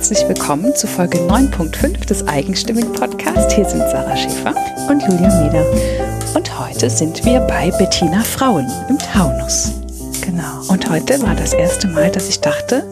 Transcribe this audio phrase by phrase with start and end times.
[0.00, 3.52] herzlich willkommen zu Folge 9.5 des Eigenstimmigen Podcasts.
[3.52, 4.54] Hier sind Sarah Schäfer
[4.88, 5.62] und Julia Meder.
[6.34, 9.72] Und heute sind wir bei Bettina Frauen im Taunus.
[10.22, 10.62] Genau.
[10.68, 12.82] Und heute war das erste Mal, dass ich dachte,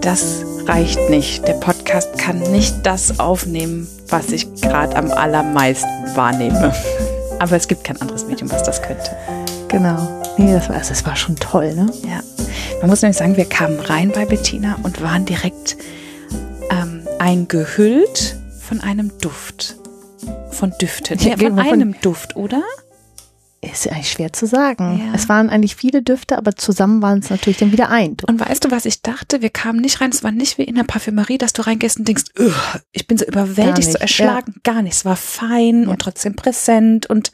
[0.00, 1.46] das reicht nicht.
[1.46, 6.74] Der Podcast kann nicht das aufnehmen, was ich gerade am allermeisten wahrnehme.
[7.38, 9.12] Aber es gibt kein anderes Medium, was das könnte.
[9.68, 9.96] Genau.
[10.38, 11.86] Nee, das war, also das war schon toll, ne?
[12.02, 12.20] Ja.
[12.82, 15.76] Man muss nämlich sagen, wir kamen rein bei Bettina und waren direkt
[16.68, 19.76] ähm, eingehüllt von einem Duft.
[20.50, 21.16] Von Düften.
[21.20, 22.64] Ja, von einem Duft, oder?
[23.60, 24.98] Ist eigentlich schwer zu sagen.
[24.98, 25.14] Ja.
[25.14, 28.16] Es waren eigentlich viele Düfte, aber zusammen waren es natürlich dann wieder ein.
[28.26, 29.42] Und weißt du, was ich dachte?
[29.42, 32.08] Wir kamen nicht rein, es war nicht wie in der Parfümerie, dass du reingehst und
[32.08, 32.24] denkst,
[32.90, 34.54] ich bin so überwältigt, so erschlagen.
[34.56, 34.72] Ja.
[34.72, 34.94] Gar nicht.
[34.94, 35.88] Es war fein ja.
[35.88, 37.30] und trotzdem präsent und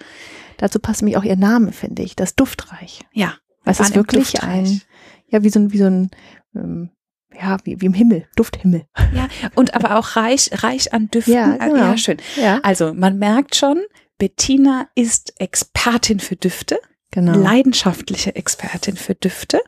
[0.59, 3.01] dazu passt nämlich auch ihr Name, finde ich, das Duftreich.
[3.15, 3.33] Ja.
[3.65, 4.81] Es ist wirklich ein,
[5.29, 6.11] ja, wie so ein, wie so ein,
[6.55, 6.91] ähm,
[7.35, 8.87] ja, wie, wie im Himmel, Dufthimmel.
[9.15, 11.35] Ja, und aber auch reich, reich an Düften.
[11.35, 11.77] Ja, genau.
[11.77, 12.19] ja schön.
[12.37, 12.61] Ja.
[12.63, 13.81] Also man merkt schon,
[14.19, 17.39] Bettina ist Expertin für Düfte, genau.
[17.39, 19.61] leidenschaftliche Expertin für Düfte.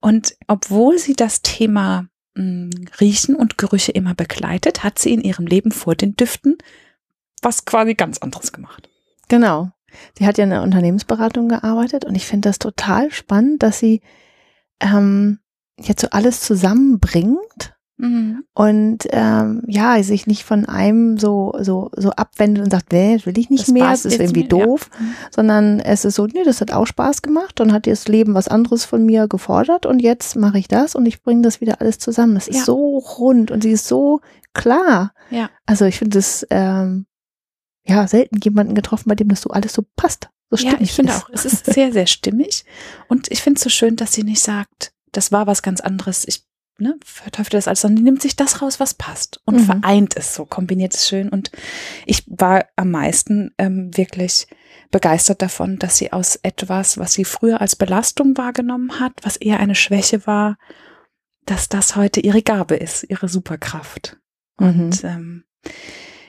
[0.00, 2.70] Und obwohl sie das Thema mh, hm,
[3.00, 6.58] Riechen und Gerüche immer begleitet, hat sie in ihrem Leben vor den Düften
[7.42, 8.88] was quasi ganz anderes gemacht.
[9.28, 9.70] Genau.
[10.16, 14.02] Sie hat ja in der Unternehmensberatung gearbeitet und ich finde das total spannend, dass sie
[14.80, 15.38] ähm,
[15.78, 18.44] jetzt so alles zusammenbringt mhm.
[18.54, 23.38] und ähm, ja, sich nicht von einem so so so abwendet und sagt, nee, will
[23.38, 25.00] ich nicht das mehr, das ist irgendwie mir, doof, ja.
[25.00, 25.14] Mhm.
[25.30, 28.48] sondern es ist so, nee, das hat auch Spaß gemacht und hat das Leben was
[28.48, 31.98] anderes von mir gefordert und jetzt mache ich das und ich bringe das wieder alles
[31.98, 32.34] zusammen.
[32.34, 32.64] Das ist ja.
[32.64, 34.20] so rund und sie ist so
[34.54, 35.12] klar.
[35.30, 35.50] Ja.
[35.66, 37.06] Also ich finde das ähm,
[37.84, 40.30] ja selten jemanden getroffen, bei dem das so alles so passt.
[40.50, 42.64] So ja, ich finde auch, es ist sehr, sehr stimmig.
[43.08, 46.26] Und ich finde es so schön, dass sie nicht sagt, das war was ganz anderes.
[46.26, 46.44] Ich
[46.80, 49.64] ne, verteufelt das alles, sondern nimmt sich das raus, was passt und mhm.
[49.64, 51.28] vereint es so, kombiniert es schön.
[51.28, 51.50] Und
[52.06, 54.48] ich war am meisten ähm, wirklich
[54.90, 59.60] begeistert davon, dass sie aus etwas, was sie früher als Belastung wahrgenommen hat, was eher
[59.60, 60.56] eine Schwäche war,
[61.46, 64.18] dass das heute ihre Gabe ist, ihre Superkraft.
[64.58, 64.66] Mhm.
[64.66, 65.44] Und ähm,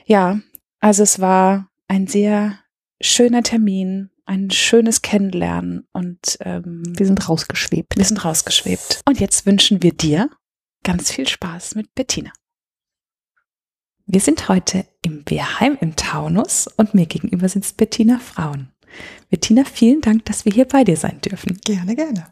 [0.04, 0.40] ja,
[0.80, 2.58] also es war ein sehr
[3.00, 7.96] schöner Termin, ein schönes Kennenlernen und ähm, wir sind rausgeschwebt.
[7.96, 9.02] Wir sind rausgeschwebt.
[9.06, 10.30] Und jetzt wünschen wir dir
[10.84, 12.32] ganz viel Spaß mit Bettina.
[14.06, 18.70] Wir sind heute im Wehrheim im Taunus und mir gegenüber sitzt Bettina Frauen.
[19.30, 21.58] Bettina, vielen Dank, dass wir hier bei dir sein dürfen.
[21.64, 22.26] Gerne, gerne.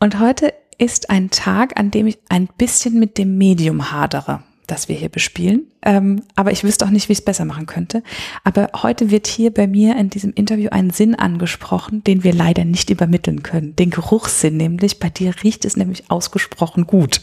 [0.00, 4.88] Und heute ist ein Tag, an dem ich ein bisschen mit dem Medium hadere das
[4.88, 5.66] wir hier bespielen.
[5.82, 8.02] Ähm, aber ich wüsste auch nicht, wie ich es besser machen könnte.
[8.44, 12.64] Aber heute wird hier bei mir in diesem Interview ein Sinn angesprochen, den wir leider
[12.64, 13.76] nicht übermitteln können.
[13.76, 14.98] Den Geruchssinn nämlich.
[14.98, 17.20] Bei dir riecht es nämlich ausgesprochen gut.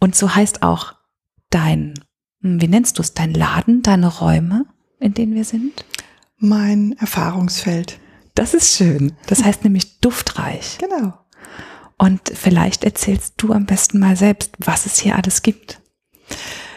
[0.00, 0.94] Und so heißt auch
[1.50, 1.94] dein,
[2.42, 4.66] hm, wie nennst du es, dein Laden, deine Räume,
[5.00, 5.84] in denen wir sind?
[6.38, 7.98] Mein Erfahrungsfeld.
[8.34, 9.12] Das ist schön.
[9.26, 10.78] Das heißt nämlich duftreich.
[10.78, 11.14] Genau.
[11.98, 15.80] Und vielleicht erzählst du am besten mal selbst, was es hier alles gibt.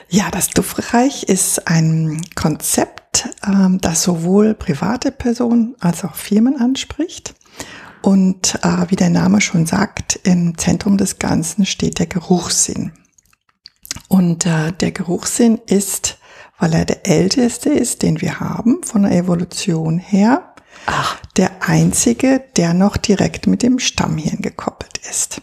[0.10, 7.34] Ja, das Duftreich ist ein Konzept, ähm, das sowohl private Personen als auch Firmen anspricht.
[8.02, 12.92] Und äh, wie der Name schon sagt, im Zentrum des Ganzen steht der Geruchssinn.
[14.10, 16.18] Und äh, der Geruchssinn ist,
[16.60, 20.54] weil er der älteste ist, den wir haben von der Evolution her,
[20.88, 21.22] Ach.
[21.38, 25.42] der einzige, der noch direkt mit dem Stammhirn gekoppelt ist.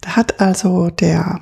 [0.00, 1.40] Da hat also der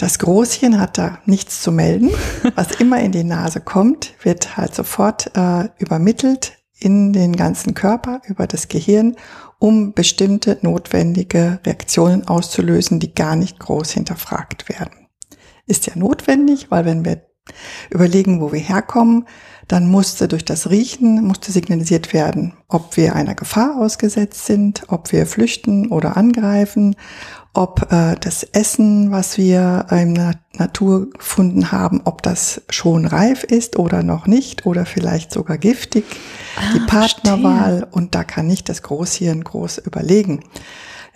[0.00, 2.10] das Großchen hat da nichts zu melden.
[2.54, 8.22] Was immer in die Nase kommt, wird halt sofort äh, übermittelt in den ganzen Körper
[8.26, 9.16] über das Gehirn,
[9.58, 15.06] um bestimmte notwendige Reaktionen auszulösen, die gar nicht groß hinterfragt werden.
[15.66, 17.26] Ist ja notwendig, weil wenn wir
[17.90, 19.26] überlegen, wo wir herkommen,
[19.68, 25.12] dann musste durch das Riechen musste signalisiert werden, ob wir einer Gefahr ausgesetzt sind, ob
[25.12, 26.96] wir flüchten oder angreifen,
[27.52, 33.44] ob äh, das Essen, was wir in der Natur gefunden haben, ob das schon reif
[33.44, 36.04] ist oder noch nicht oder vielleicht sogar giftig,
[36.56, 37.88] ah, die Partnerwahl verstehe.
[37.92, 40.44] und da kann nicht das Großhirn groß überlegen.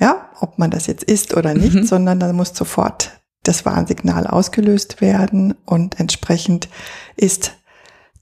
[0.01, 1.87] Ja, ob man das jetzt isst oder nicht, mhm.
[1.87, 3.13] sondern da muss sofort
[3.45, 6.69] das Warnsignal ausgelöst werden und entsprechend
[7.17, 7.53] ist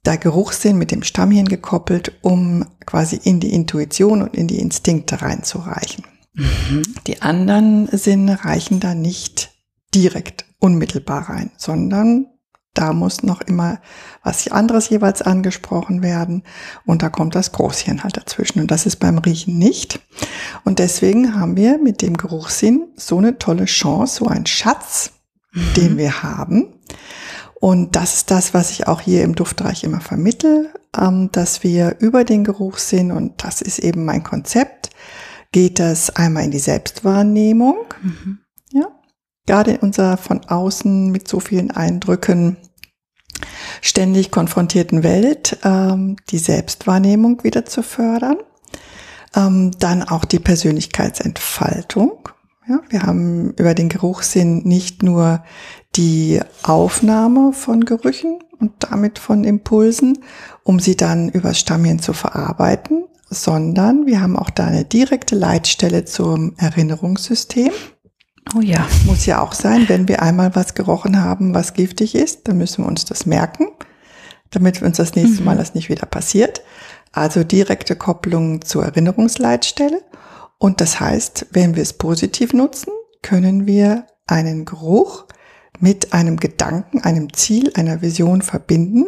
[0.04, 5.22] der Geruchssinn mit dem Stammhirn gekoppelt, um quasi in die Intuition und in die Instinkte
[5.22, 6.04] reinzureichen.
[6.34, 6.82] Mhm.
[7.06, 9.50] Die anderen Sinne reichen da nicht
[9.94, 12.26] direkt unmittelbar rein, sondern
[12.74, 13.80] da muss noch immer
[14.22, 16.42] was anderes jeweils angesprochen werden
[16.86, 20.00] und da kommt das Großhirn halt dazwischen und das ist beim Riechen nicht.
[20.64, 25.12] Und deswegen haben wir mit dem Geruchssinn so eine tolle Chance, so ein Schatz,
[25.52, 25.74] mhm.
[25.76, 26.80] den wir haben.
[27.60, 31.96] Und das ist das, was ich auch hier im Duftreich immer vermittel, ähm, dass wir
[32.00, 34.90] über den Geruchssinn, und das ist eben mein Konzept,
[35.52, 37.76] geht das einmal in die Selbstwahrnehmung.
[38.02, 38.38] Mhm.
[38.72, 38.88] Ja,
[39.46, 42.56] gerade in unserer von außen mit so vielen Eindrücken
[43.80, 48.36] ständig konfrontierten Welt, ähm, die Selbstwahrnehmung wieder zu fördern.
[49.34, 52.28] Ähm, dann auch die Persönlichkeitsentfaltung.
[52.68, 55.42] Ja, wir haben über den Geruchssinn nicht nur
[55.96, 60.18] die Aufnahme von Gerüchen und damit von Impulsen,
[60.62, 66.04] um sie dann übers Stammhirn zu verarbeiten, sondern wir haben auch da eine direkte Leitstelle
[66.04, 67.72] zum Erinnerungssystem.
[68.56, 68.86] Oh ja.
[69.06, 72.84] Muss ja auch sein, wenn wir einmal was gerochen haben, was giftig ist, dann müssen
[72.84, 73.68] wir uns das merken,
[74.50, 75.46] damit uns das nächste mhm.
[75.46, 76.62] Mal das nicht wieder passiert.
[77.12, 80.02] Also direkte Kopplung zur Erinnerungsleitstelle.
[80.58, 82.92] Und das heißt, wenn wir es positiv nutzen,
[83.22, 85.26] können wir einen Geruch
[85.80, 89.06] mit einem Gedanken, einem Ziel, einer Vision verbinden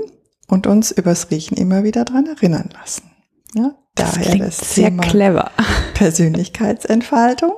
[0.49, 3.14] und uns übers Riechen immer wieder dran erinnern lassen.
[3.55, 5.51] Ja, das daher das sehr Thema clever.
[5.95, 7.55] Persönlichkeitsentfaltung,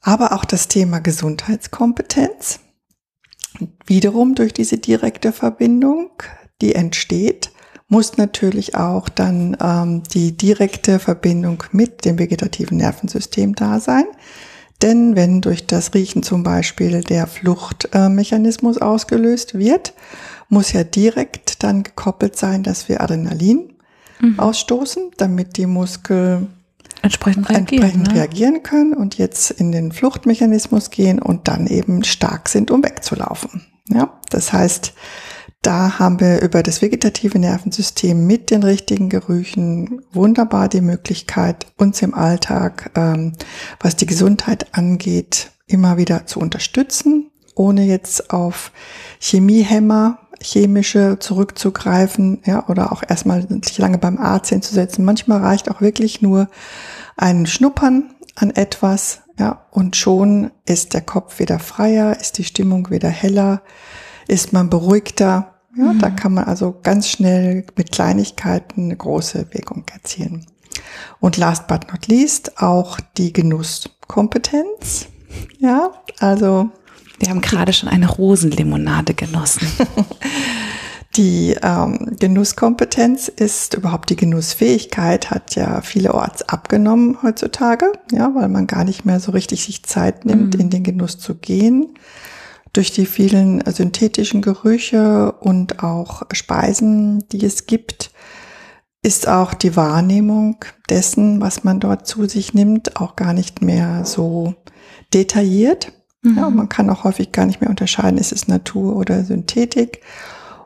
[0.00, 2.60] aber auch das Thema Gesundheitskompetenz.
[3.84, 6.10] Wiederum durch diese direkte Verbindung,
[6.60, 7.50] die entsteht,
[7.88, 14.04] muss natürlich auch dann ähm, die direkte Verbindung mit dem vegetativen Nervensystem da sein.
[14.80, 19.92] Denn wenn durch das Riechen zum Beispiel der Fluchtmechanismus ausgelöst wird,
[20.48, 23.69] muss ja direkt dann gekoppelt sein, dass wir Adrenalin
[24.20, 24.38] mhm.
[24.38, 26.46] ausstoßen, damit die Muskel
[27.02, 28.14] entsprechend, reagieren, entsprechend ne?
[28.14, 33.62] reagieren können und jetzt in den Fluchtmechanismus gehen und dann eben stark sind, um wegzulaufen.
[33.88, 34.92] Ja, das heißt,
[35.62, 42.00] da haben wir über das vegetative Nervensystem mit den richtigen Gerüchen wunderbar die Möglichkeit, uns
[42.00, 43.34] im Alltag, ähm,
[43.78, 48.72] was die Gesundheit angeht, immer wieder zu unterstützen, ohne jetzt auf
[49.18, 55.04] Chemiehämmer chemische zurückzugreifen, ja, oder auch erstmal sich lange beim Arzt hinzusetzen.
[55.04, 56.48] Manchmal reicht auch wirklich nur
[57.16, 62.90] ein Schnuppern an etwas, ja, und schon ist der Kopf wieder freier, ist die Stimmung
[62.90, 63.62] wieder heller,
[64.28, 65.54] ist man beruhigter.
[65.76, 65.98] Ja, mhm.
[65.98, 70.46] da kann man also ganz schnell mit Kleinigkeiten eine große Wirkung erzielen.
[71.20, 75.06] Und last but not least auch die Genusskompetenz.
[75.58, 76.70] Ja, also
[77.20, 79.68] wir haben gerade schon eine Rosenlimonade genossen.
[81.16, 88.68] Die ähm, Genusskompetenz ist überhaupt die Genussfähigkeit hat ja vielerorts abgenommen heutzutage, ja, weil man
[88.68, 90.60] gar nicht mehr so richtig sich Zeit nimmt, mhm.
[90.60, 91.94] in den Genuss zu gehen.
[92.72, 98.12] Durch die vielen synthetischen Gerüche und auch Speisen, die es gibt,
[99.02, 104.04] ist auch die Wahrnehmung dessen, was man dort zu sich nimmt, auch gar nicht mehr
[104.04, 104.54] so
[105.12, 105.92] detailliert.
[106.22, 106.36] Mhm.
[106.36, 110.02] Ja, man kann auch häufig gar nicht mehr unterscheiden, ist es Natur oder Synthetik.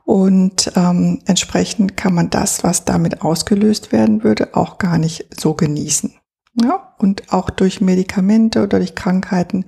[0.05, 5.55] Und ähm, entsprechend kann man das, was damit ausgelöst werden würde, auch gar nicht so
[5.55, 6.15] genießen.
[6.63, 9.65] Ja, und auch durch Medikamente oder durch Krankheiten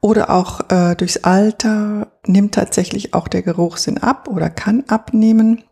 [0.00, 5.64] oder auch äh, durchs Alter nimmt tatsächlich auch der Geruchssinn ab oder kann abnehmen.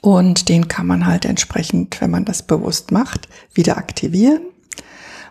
[0.00, 4.42] Und den kann man halt entsprechend, wenn man das bewusst macht, wieder aktivieren.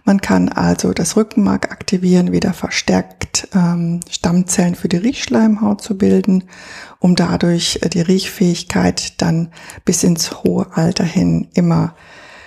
[0.07, 6.45] Man kann also das Rückenmark aktivieren, wieder verstärkt ähm, Stammzellen für die Riechschleimhaut zu bilden,
[6.99, 9.51] um dadurch äh, die Riechfähigkeit dann
[9.83, 11.93] bis ins hohe Alter hin immer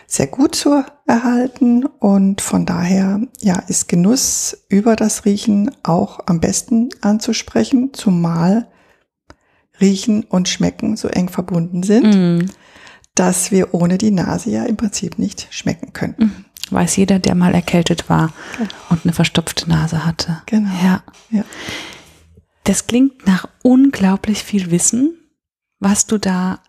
[0.06, 1.84] sehr gut zu erhalten.
[1.84, 8.68] Und von daher, ja, ist Genuss über das Riechen auch am besten anzusprechen, zumal
[9.82, 12.50] Riechen und Schmecken so eng verbunden sind, mm.
[13.14, 16.14] dass wir ohne die Nase ja im Prinzip nicht schmecken können.
[16.18, 16.49] Mm.
[16.70, 18.70] Weiß jeder, der mal erkältet war genau.
[18.90, 20.42] und eine verstopfte Nase hatte.
[20.46, 20.70] Genau.
[20.82, 21.02] Ja.
[21.30, 21.44] ja.
[22.64, 25.14] Das klingt nach unglaublich viel Wissen,
[25.78, 26.60] was du da,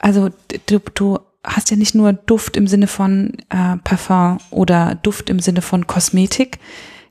[0.00, 0.30] also
[0.66, 5.40] du, du hast ja nicht nur Duft im Sinne von äh, Parfum oder Duft im
[5.40, 6.58] Sinne von Kosmetik.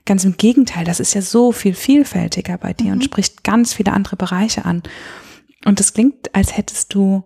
[0.04, 2.92] Ganz im Gegenteil, das ist ja so viel vielfältiger bei dir mhm.
[2.92, 4.82] und spricht ganz viele andere Bereiche an.
[5.64, 7.22] Und es klingt, als hättest du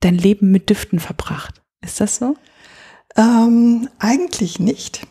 [0.00, 1.62] dein Leben mit Düften verbracht.
[1.80, 2.36] Ist das so?
[3.16, 5.06] Ähm, eigentlich nicht.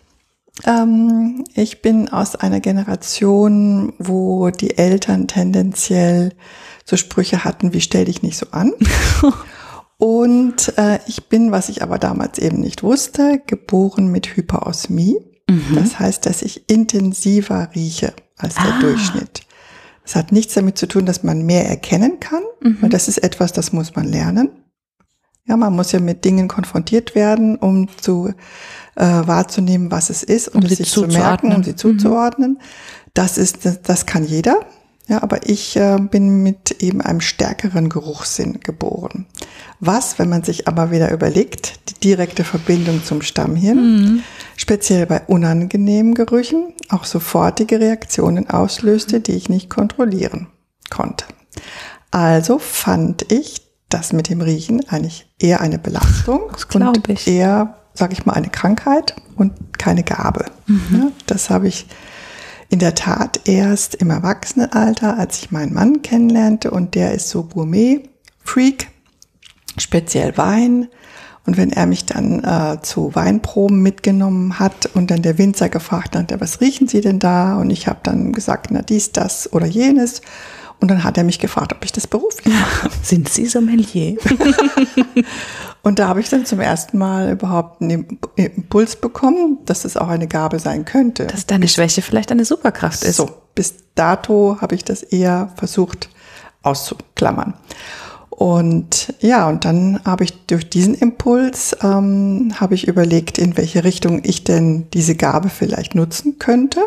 [0.66, 6.34] Ähm, ich bin aus einer Generation, wo die Eltern tendenziell
[6.86, 8.74] so Sprüche hatten wie stell dich nicht so an.
[9.98, 15.16] Und äh, ich bin, was ich aber damals eben nicht wusste, geboren mit Hyperosmie.
[15.50, 15.76] Mhm.
[15.76, 18.80] Das heißt, dass ich intensiver rieche als der ah.
[18.82, 19.42] Durchschnitt.
[20.04, 22.80] Das hat nichts damit zu tun, dass man mehr erkennen kann, mhm.
[22.82, 24.63] weil das ist etwas, das muss man lernen.
[25.46, 28.34] Ja, man muss ja mit Dingen konfrontiert werden, um zu
[28.96, 32.52] äh, wahrzunehmen, was es ist, um, um es sich zu merken, um sie zuzuordnen.
[32.52, 32.58] Mhm.
[33.14, 34.66] Das ist, das, das kann jeder.
[35.08, 39.26] Ja, aber ich äh, bin mit eben einem stärkeren Geruchssinn geboren.
[39.82, 44.24] Was, wenn man sich aber wieder überlegt, die direkte Verbindung zum Stammhirn, mhm.
[44.56, 50.48] speziell bei unangenehmen Gerüchen, auch sofortige Reaktionen auslöste, die ich nicht kontrollieren
[50.90, 51.26] konnte.
[52.12, 53.63] Also fand ich
[53.94, 56.52] das mit dem Riechen eigentlich eher eine Belastung
[56.96, 57.28] und ich.
[57.28, 60.46] eher, sag ich mal, eine Krankheit und keine Gabe.
[60.68, 61.12] Mhm.
[61.26, 61.86] Das habe ich
[62.70, 67.44] in der Tat erst im Erwachsenenalter, als ich meinen Mann kennenlernte und der ist so
[67.44, 68.88] Gourmet-Freak,
[69.78, 70.88] speziell Wein.
[71.46, 76.16] Und wenn er mich dann äh, zu Weinproben mitgenommen hat und dann der Winzer gefragt
[76.16, 77.58] hat, was riechen Sie denn da?
[77.58, 80.22] Und ich habe dann gesagt, na dies, das oder jenes.
[80.84, 82.90] Und dann hat er mich gefragt, ob ich das beruflich mache.
[83.04, 84.18] Sind Sie Sommelier?
[85.82, 90.10] und da habe ich dann zum ersten Mal überhaupt einen Impuls bekommen, dass es auch
[90.10, 91.26] eine Gabe sein könnte.
[91.28, 93.16] Dass deine Schwäche vielleicht eine Superkraft ist.
[93.16, 96.10] So, bis dato habe ich das eher versucht
[96.64, 97.54] auszuklammern.
[98.30, 103.86] Und ja, und dann habe ich durch diesen Impuls ähm, habe ich überlegt, in welche
[103.86, 106.82] Richtung ich denn diese Gabe vielleicht nutzen könnte.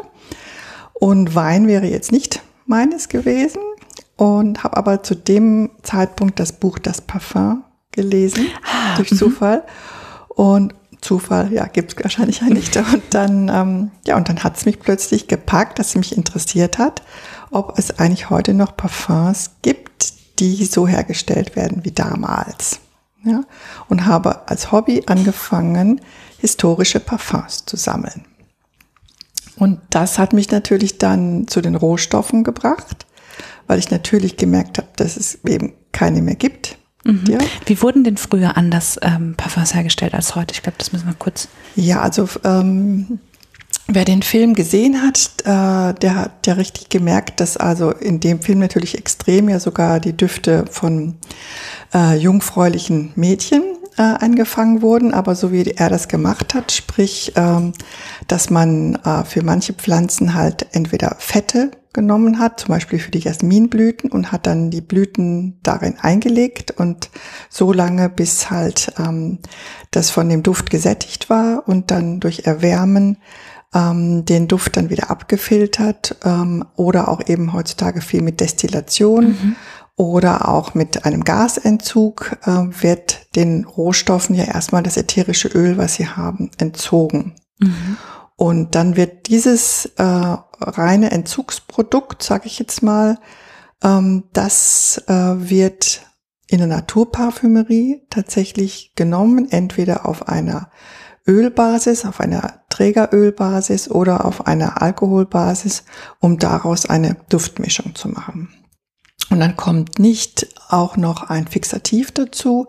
[0.92, 3.60] Und Wein wäre jetzt nicht meines gewesen
[4.16, 9.16] und habe aber zu dem Zeitpunkt das Buch Das Parfum gelesen ah, durch mhm.
[9.16, 9.62] Zufall
[10.28, 12.76] und Zufall, ja, gibt es wahrscheinlich ja nicht.
[12.76, 16.78] Und dann, ähm, ja, und dann hat es mich plötzlich gepackt, dass es mich interessiert
[16.78, 17.02] hat,
[17.50, 22.80] ob es eigentlich heute noch Parfums gibt, die so hergestellt werden wie damals.
[23.24, 23.42] Ja,
[23.88, 26.00] und habe als Hobby angefangen,
[26.38, 28.24] historische Parfums zu sammeln.
[29.56, 33.06] Und das hat mich natürlich dann zu den Rohstoffen gebracht,
[33.66, 36.76] weil ich natürlich gemerkt habe, dass es eben keine mehr gibt.
[37.04, 37.24] Mhm.
[37.28, 37.38] Ja.
[37.66, 40.54] Wie wurden denn früher anders ähm, Parfums hergestellt als heute?
[40.54, 41.48] Ich glaube, das müssen wir kurz.
[41.76, 43.18] Ja, also ähm,
[43.88, 48.40] Wer den Film gesehen hat, äh, der hat ja richtig gemerkt, dass also in dem
[48.40, 51.14] Film natürlich extrem ja sogar die Düfte von
[51.94, 53.62] äh, jungfräulichen Mädchen
[53.96, 57.72] äh, angefangen wurden, aber so wie er das gemacht hat, sprich, ähm,
[58.28, 63.20] dass man äh, für manche Pflanzen halt entweder Fette genommen hat, zum Beispiel für die
[63.20, 67.10] Jasminblüten und hat dann die Blüten darin eingelegt und
[67.48, 69.38] so lange, bis halt ähm,
[69.92, 73.16] das von dem Duft gesättigt war und dann durch Erwärmen
[73.74, 79.56] ähm, den Duft dann wieder abgefiltert ähm, oder auch eben heutzutage viel mit Destillation mhm.
[79.96, 85.94] Oder auch mit einem Gasentzug äh, wird den Rohstoffen ja erstmal das ätherische Öl, was
[85.94, 87.34] sie haben, entzogen.
[87.58, 87.96] Mhm.
[88.36, 93.18] Und dann wird dieses äh, reine Entzugsprodukt, sage ich jetzt mal,
[93.82, 96.02] ähm, das äh, wird
[96.46, 100.70] in der Naturparfümerie tatsächlich genommen, entweder auf einer
[101.26, 105.84] Ölbasis, auf einer Trägerölbasis oder auf einer Alkoholbasis,
[106.20, 108.50] um daraus eine Duftmischung zu machen.
[109.30, 112.68] Und dann kommt nicht auch noch ein Fixativ dazu,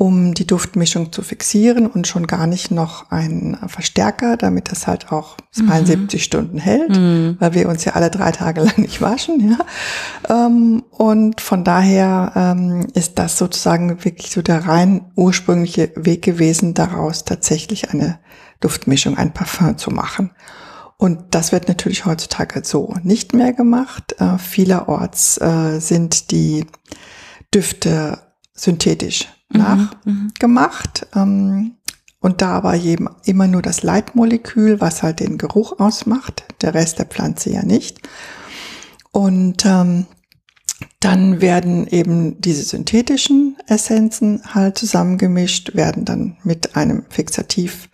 [0.00, 5.12] um die Duftmischung zu fixieren und schon gar nicht noch ein Verstärker, damit das halt
[5.12, 6.24] auch 72 mhm.
[6.24, 7.36] Stunden hält, mhm.
[7.38, 9.50] weil wir uns ja alle drei Tage lang nicht waschen.
[9.50, 10.46] Ja?
[10.46, 16.72] Ähm, und von daher ähm, ist das sozusagen wirklich so der rein ursprüngliche Weg gewesen,
[16.72, 18.20] daraus tatsächlich eine
[18.60, 20.30] Duftmischung, ein Parfum zu machen.
[21.00, 24.14] Und das wird natürlich heutzutage so nicht mehr gemacht.
[24.18, 26.66] Äh, vielerorts äh, sind die
[27.52, 28.18] Düfte
[28.52, 31.06] synthetisch Mhm, nachgemacht.
[31.14, 31.76] Ähm,
[32.20, 36.98] und da war jedem immer nur das Leitmolekül, was halt den Geruch ausmacht, der Rest
[36.98, 38.00] der Pflanze ja nicht.
[39.10, 40.06] Und ähm,
[41.00, 47.88] dann werden eben diese synthetischen Essenzen halt zusammengemischt, werden dann mit einem Fixativ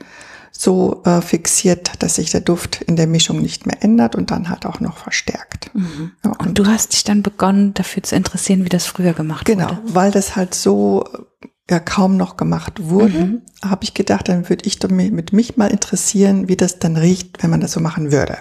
[0.60, 4.48] so äh, fixiert, dass sich der Duft in der Mischung nicht mehr ändert und dann
[4.48, 5.70] halt auch noch verstärkt.
[5.74, 6.12] Mhm.
[6.24, 9.44] Ja, und, und, du hast dich dann begonnen, dafür zu interessieren, wie das früher gemacht
[9.44, 9.80] genau, wurde.
[9.82, 13.42] Genau, weil das halt so äh, ja kaum noch gemacht wurde, mhm.
[13.64, 17.50] habe ich gedacht, dann würde ich mit mich mal interessieren, wie das dann riecht, wenn
[17.50, 18.38] man das so machen würde.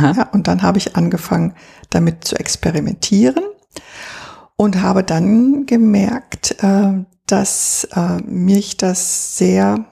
[0.00, 1.54] Ja, und dann habe ich angefangen,
[1.90, 3.42] damit zu experimentieren
[4.56, 9.84] und habe dann gemerkt, äh, dass äh, mich das sehr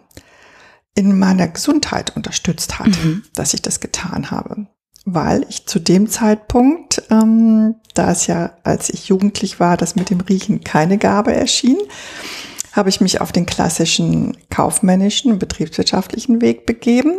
[0.94, 3.22] in meiner Gesundheit unterstützt hat, mhm.
[3.34, 4.66] dass ich das getan habe.
[5.04, 10.10] Weil ich zu dem Zeitpunkt, ähm, da es ja, als ich jugendlich war, das mit
[10.10, 11.78] dem Riechen keine Gabe erschien,
[12.72, 17.18] habe ich mich auf den klassischen kaufmännischen, betriebswirtschaftlichen Weg begeben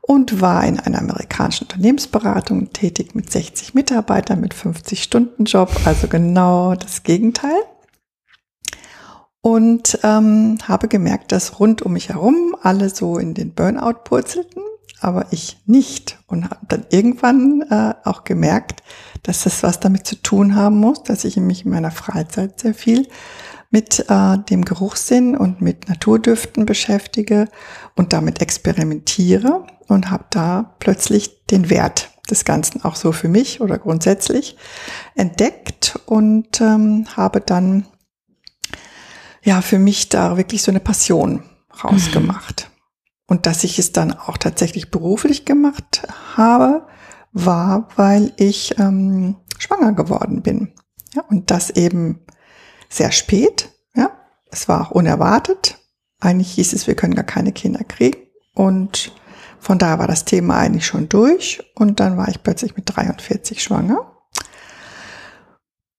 [0.00, 6.08] und war in einer amerikanischen Unternehmensberatung tätig mit 60 Mitarbeitern, mit 50 Stunden Job, also
[6.08, 7.56] genau das Gegenteil
[9.44, 14.62] und ähm, habe gemerkt, dass rund um mich herum alle so in den Burnout purzelten
[15.04, 16.18] aber ich nicht.
[16.28, 18.82] Und habe dann irgendwann äh, auch gemerkt,
[19.22, 22.72] dass das was damit zu tun haben muss, dass ich mich in meiner Freizeit sehr
[22.72, 23.06] viel
[23.70, 27.48] mit äh, dem Geruchssinn und mit Naturdüften beschäftige
[27.96, 33.60] und damit experimentiere und habe da plötzlich den Wert des Ganzen auch so für mich
[33.60, 34.56] oder grundsätzlich
[35.14, 37.84] entdeckt und ähm, habe dann
[39.44, 41.42] ja für mich da wirklich so eine Passion
[41.82, 42.68] rausgemacht.
[42.68, 42.74] Mhm.
[43.26, 46.86] Und dass ich es dann auch tatsächlich beruflich gemacht habe,
[47.32, 50.72] war, weil ich ähm, schwanger geworden bin.
[51.14, 52.20] Ja, und das eben
[52.88, 53.70] sehr spät.
[53.94, 54.10] Ja,
[54.50, 55.78] es war auch unerwartet.
[56.20, 58.18] Eigentlich hieß es, wir können gar keine Kinder kriegen.
[58.54, 59.12] Und
[59.58, 61.62] von daher war das Thema eigentlich schon durch.
[61.74, 64.12] Und dann war ich plötzlich mit 43 schwanger.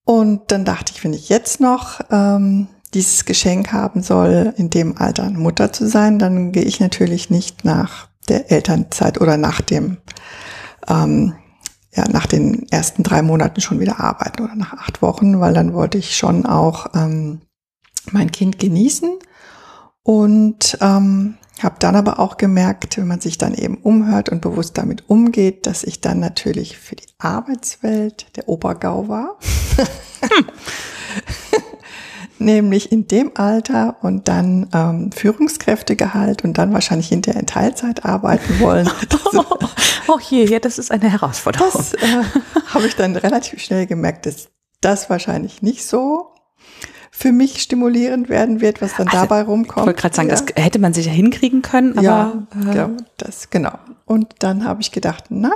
[0.05, 4.97] Und dann dachte ich, wenn ich jetzt noch ähm, dieses Geschenk haben soll, in dem
[4.97, 9.97] Alter Mutter zu sein, dann gehe ich natürlich nicht nach der Elternzeit oder nach dem
[10.87, 11.35] ähm,
[11.93, 15.73] ja, nach den ersten drei Monaten schon wieder arbeiten oder nach acht Wochen, weil dann
[15.73, 17.41] wollte ich schon auch ähm,
[18.11, 19.17] mein Kind genießen
[20.03, 24.77] und ähm, habe dann aber auch gemerkt, wenn man sich dann eben umhört und bewusst
[24.77, 29.39] damit umgeht, dass ich dann natürlich für die Arbeitswelt der Obergau war.
[32.37, 38.59] Nämlich in dem Alter und dann ähm, Führungskräftegehalt und dann wahrscheinlich hinterher in Teilzeit arbeiten
[38.59, 38.89] wollen.
[40.07, 41.71] oh je, ja, das ist eine Herausforderung.
[41.73, 42.23] Das äh,
[42.67, 44.49] habe ich dann relativ schnell gemerkt, dass
[44.81, 46.33] das wahrscheinlich nicht so
[47.09, 49.83] für mich stimulierend werden wird, was dann also, dabei rumkommt.
[49.83, 50.35] Ich wollte gerade sagen, ja.
[50.35, 53.79] das hätte man sich ja hinkriegen können, aber ja, äh, ja das genau.
[54.03, 55.53] Und dann habe ich gedacht, na,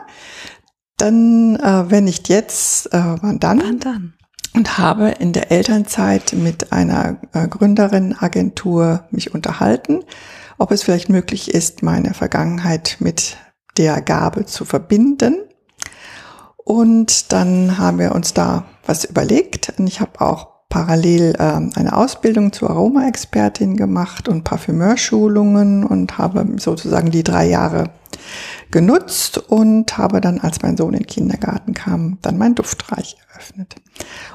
[0.95, 3.61] dann, äh, wenn nicht jetzt, äh, wann dann?
[3.61, 4.13] Wann dann?
[4.53, 10.03] Und habe in der Elternzeit mit einer äh, Gründerinnenagentur mich unterhalten,
[10.57, 13.37] ob es vielleicht möglich ist, meine Vergangenheit mit
[13.77, 15.37] der Gabe zu verbinden.
[16.57, 19.73] Und dann haben wir uns da was überlegt.
[19.77, 26.45] Und ich habe auch parallel äh, eine Ausbildung zur Aromaexpertin gemacht und Parfümeurschulungen und habe
[26.57, 27.85] sozusagen die drei Jahre
[28.71, 33.75] genutzt und habe dann, als mein Sohn in den Kindergarten kam, dann mein Duftreich eröffnet.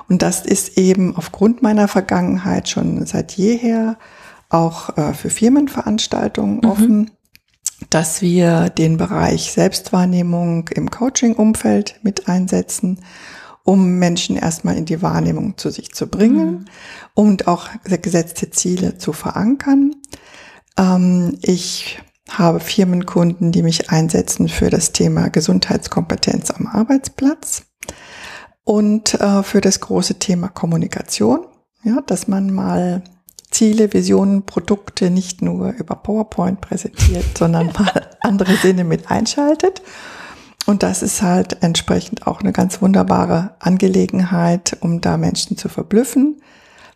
[0.08, 3.96] Und das ist eben aufgrund meiner Vergangenheit schon seit jeher
[4.48, 6.64] auch äh, für Firmenveranstaltungen mhm.
[6.64, 7.10] offen,
[7.90, 13.00] dass wir den Bereich Selbstwahrnehmung im Coaching-Umfeld mit einsetzen,
[13.62, 16.64] um Menschen erstmal in die Wahrnehmung zu sich zu bringen mhm.
[17.14, 19.94] und auch gesetzte Ziele zu verankern.
[20.76, 27.64] Ähm, ich habe Firmenkunden, die mich einsetzen für das Thema Gesundheitskompetenz am Arbeitsplatz
[28.64, 31.46] und äh, für das große Thema Kommunikation,
[31.82, 33.02] ja, dass man mal
[33.50, 39.82] Ziele, Visionen, Produkte nicht nur über PowerPoint präsentiert, sondern mal andere Sinne mit einschaltet.
[40.66, 46.40] Und das ist halt entsprechend auch eine ganz wunderbare Angelegenheit, um da Menschen zu verblüffen,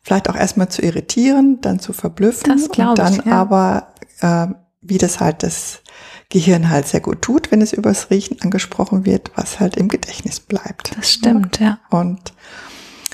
[0.03, 3.33] vielleicht auch erstmal zu irritieren, dann zu verblüffen das und dann ich, ja.
[3.33, 3.89] aber
[4.21, 4.47] äh,
[4.81, 5.83] wie das halt das
[6.29, 10.41] Gehirn halt sehr gut tut, wenn es übers Riechen angesprochen wird, was halt im Gedächtnis
[10.41, 10.97] bleibt.
[10.97, 11.79] Das stimmt, ja.
[11.91, 12.33] Und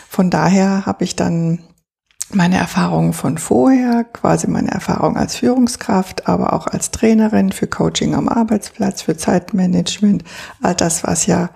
[0.09, 1.61] von daher habe ich dann
[2.31, 8.15] meine Erfahrungen von vorher, quasi meine Erfahrung als Führungskraft, aber auch als Trainerin für Coaching
[8.15, 10.25] am Arbeitsplatz, für Zeitmanagement,
[10.63, 11.51] all das, was ja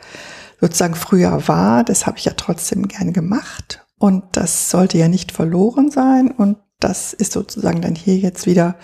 [0.60, 5.32] sozusagen früher war, das habe ich ja trotzdem gern gemacht und das sollte ja nicht
[5.32, 8.76] verloren sein und das ist sozusagen dann hier jetzt wieder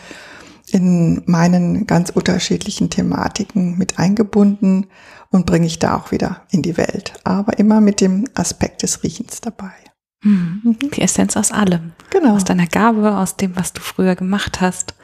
[0.69, 4.87] in meinen ganz unterschiedlichen Thematiken mit eingebunden
[5.31, 7.15] und bringe ich da auch wieder in die Welt.
[7.25, 9.73] Aber immer mit dem Aspekt des Riechens dabei.
[10.25, 10.79] Mhm.
[10.95, 11.93] Die Essenz aus allem.
[12.11, 12.35] Genau.
[12.35, 14.95] Aus deiner Gabe, aus dem, was du früher gemacht hast.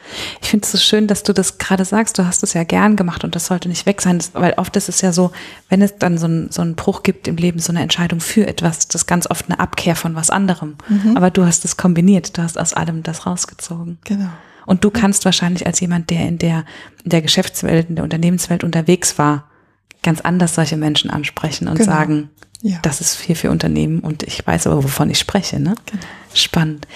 [0.40, 2.18] Ich finde es so schön, dass du das gerade sagst.
[2.18, 4.18] Du hast es ja gern gemacht und das sollte nicht weg sein.
[4.18, 5.30] Das, weil oft ist es ja so,
[5.68, 8.46] wenn es dann so, ein, so einen Bruch gibt im Leben, so eine Entscheidung für
[8.46, 10.76] etwas, das ist ganz oft eine Abkehr von was anderem.
[10.88, 11.16] Mhm.
[11.16, 12.38] Aber du hast es kombiniert.
[12.38, 13.98] Du hast aus allem das rausgezogen.
[14.04, 14.30] Genau.
[14.66, 16.64] Und du kannst wahrscheinlich als jemand, der in der,
[17.04, 19.50] in der Geschäftswelt, in der Unternehmenswelt unterwegs war,
[20.02, 21.90] ganz anders solche Menschen ansprechen und genau.
[21.90, 22.30] sagen,
[22.62, 22.78] ja.
[22.82, 25.60] das ist viel für Unternehmen und ich weiß aber, wovon ich spreche.
[25.60, 25.74] Ne?
[25.86, 26.02] Genau.
[26.32, 26.86] Spannend.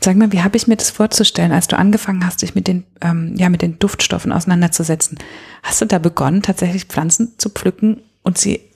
[0.00, 2.84] Sag mal, wie habe ich mir das vorzustellen, als du angefangen hast, dich mit den,
[3.00, 5.18] ähm, ja, mit den Duftstoffen auseinanderzusetzen?
[5.62, 8.69] Hast du da begonnen, tatsächlich Pflanzen zu pflücken und sie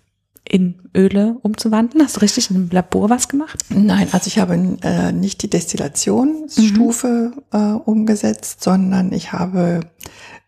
[0.47, 2.05] in Öle umzuwandeln?
[2.05, 3.65] Hast du richtig im Labor was gemacht?
[3.71, 7.59] Nein, also ich habe äh, nicht die Destillationsstufe mhm.
[7.59, 9.81] äh, umgesetzt, sondern ich habe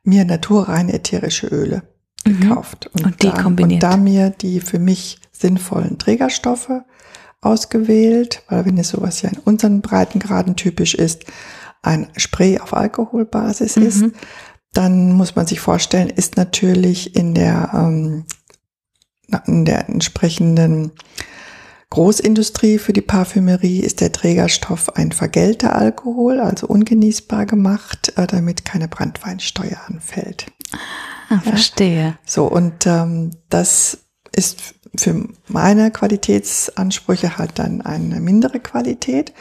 [0.05, 1.83] mir naturreine ätherische Öle
[2.27, 2.41] mhm.
[2.41, 2.91] gekauft.
[2.95, 3.83] Und, und die da, kombiniert.
[3.83, 6.71] Und da mir die für mich sinnvollen Trägerstoffe
[7.41, 11.25] ausgewählt, weil wenn es sowas ja in unseren Breitengraden typisch ist,
[11.83, 13.87] ein Spray auf Alkoholbasis mhm.
[13.87, 14.05] ist,
[14.73, 18.25] dann muss man sich vorstellen, ist natürlich in der, ähm,
[19.47, 20.93] in der entsprechenden
[21.91, 28.65] Großindustrie für die Parfümerie ist der Trägerstoff ein vergällter Alkohol, also ungenießbar gemacht, äh, damit
[28.65, 30.47] keine Brandweinsteuer anfällt.
[31.29, 32.03] Ah, verstehe.
[32.03, 32.19] Ja?
[32.25, 33.99] So, und ähm, das
[34.35, 39.33] ist für meine Qualitätsansprüche halt dann eine mindere Qualität.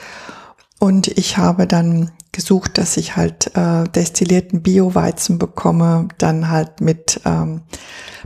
[0.79, 7.21] Und ich habe dann gesucht, dass ich halt äh, destillierten Bio-Weizen bekomme, dann halt mit
[7.25, 7.61] ähm,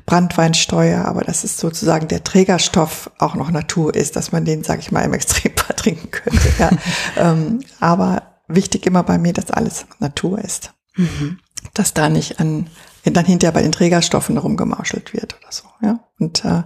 [0.09, 4.79] Brandweinsteuer, aber dass es sozusagen der Trägerstoff auch noch Natur ist, dass man den, sage
[4.81, 6.49] ich mal, im Extremfall trinken könnte.
[6.57, 6.71] Ja.
[7.31, 10.73] ähm, aber wichtig immer bei mir, dass alles Natur ist.
[10.95, 11.37] Mhm.
[11.75, 12.71] Dass da nicht an
[13.05, 15.63] dann hinterher bei den Trägerstoffen rumgemauschelt wird oder so.
[15.81, 15.99] Ja?
[16.19, 16.63] Und, äh,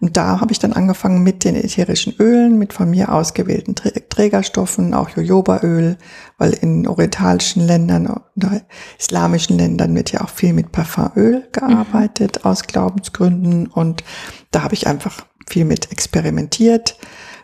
[0.00, 4.94] und da habe ich dann angefangen mit den ätherischen Ölen, mit von mir ausgewählten Trägerstoffen,
[4.94, 5.98] auch Jojobaöl,
[6.38, 8.62] weil in orientalischen Ländern oder
[8.98, 12.50] islamischen Ländern wird ja auch viel mit Parfumöl gearbeitet mhm.
[12.50, 13.66] aus Glaubensgründen.
[13.66, 14.04] Und
[14.50, 16.96] da habe ich einfach viel mit experimentiert,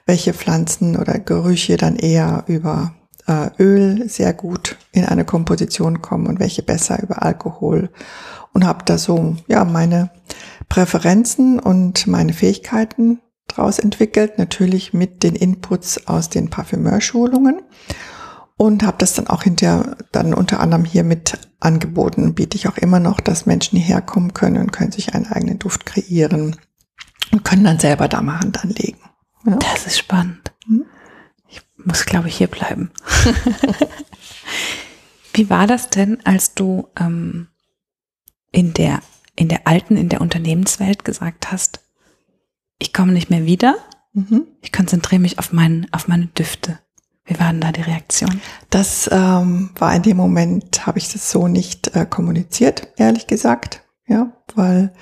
[0.06, 2.94] welche Pflanzen oder Gerüche dann eher über
[3.26, 7.90] äh, Öl sehr gut in eine Komposition kommen und welche besser über Alkohol
[8.52, 10.10] und habe da so ja meine
[10.68, 17.62] Präferenzen und meine Fähigkeiten draus entwickelt, natürlich mit den Inputs aus den Parfümeurschulungen
[18.56, 22.34] und habe das dann auch hinterher dann unter anderem hier mit angeboten.
[22.34, 25.58] Biete ich auch immer noch, dass Menschen hierher kommen können und können sich einen eigenen
[25.58, 26.56] Duft kreieren
[27.32, 28.98] und können dann selber da mal Hand anlegen.
[29.46, 29.56] Ja.
[29.56, 30.52] Das ist spannend.
[30.66, 30.84] Hm?
[31.86, 32.90] Muss, glaube ich, hier bleiben.
[35.34, 37.48] Wie war das denn, als du ähm,
[38.52, 39.00] in der
[39.36, 41.80] in der alten, in der Unternehmenswelt gesagt hast,
[42.78, 43.76] ich komme nicht mehr wieder,
[44.12, 44.46] mhm.
[44.60, 46.78] ich konzentriere mich auf, mein, auf meine Düfte.
[47.24, 48.40] Wie war denn da die Reaktion?
[48.68, 53.82] Das ähm, war in dem Moment, habe ich das so nicht äh, kommuniziert, ehrlich gesagt.
[54.06, 54.92] Ja, weil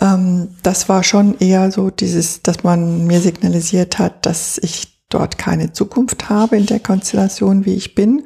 [0.00, 5.38] ähm, das war schon eher so dieses, dass man mir signalisiert hat, dass ich dort
[5.38, 8.24] keine Zukunft habe in der Konstellation, wie ich bin.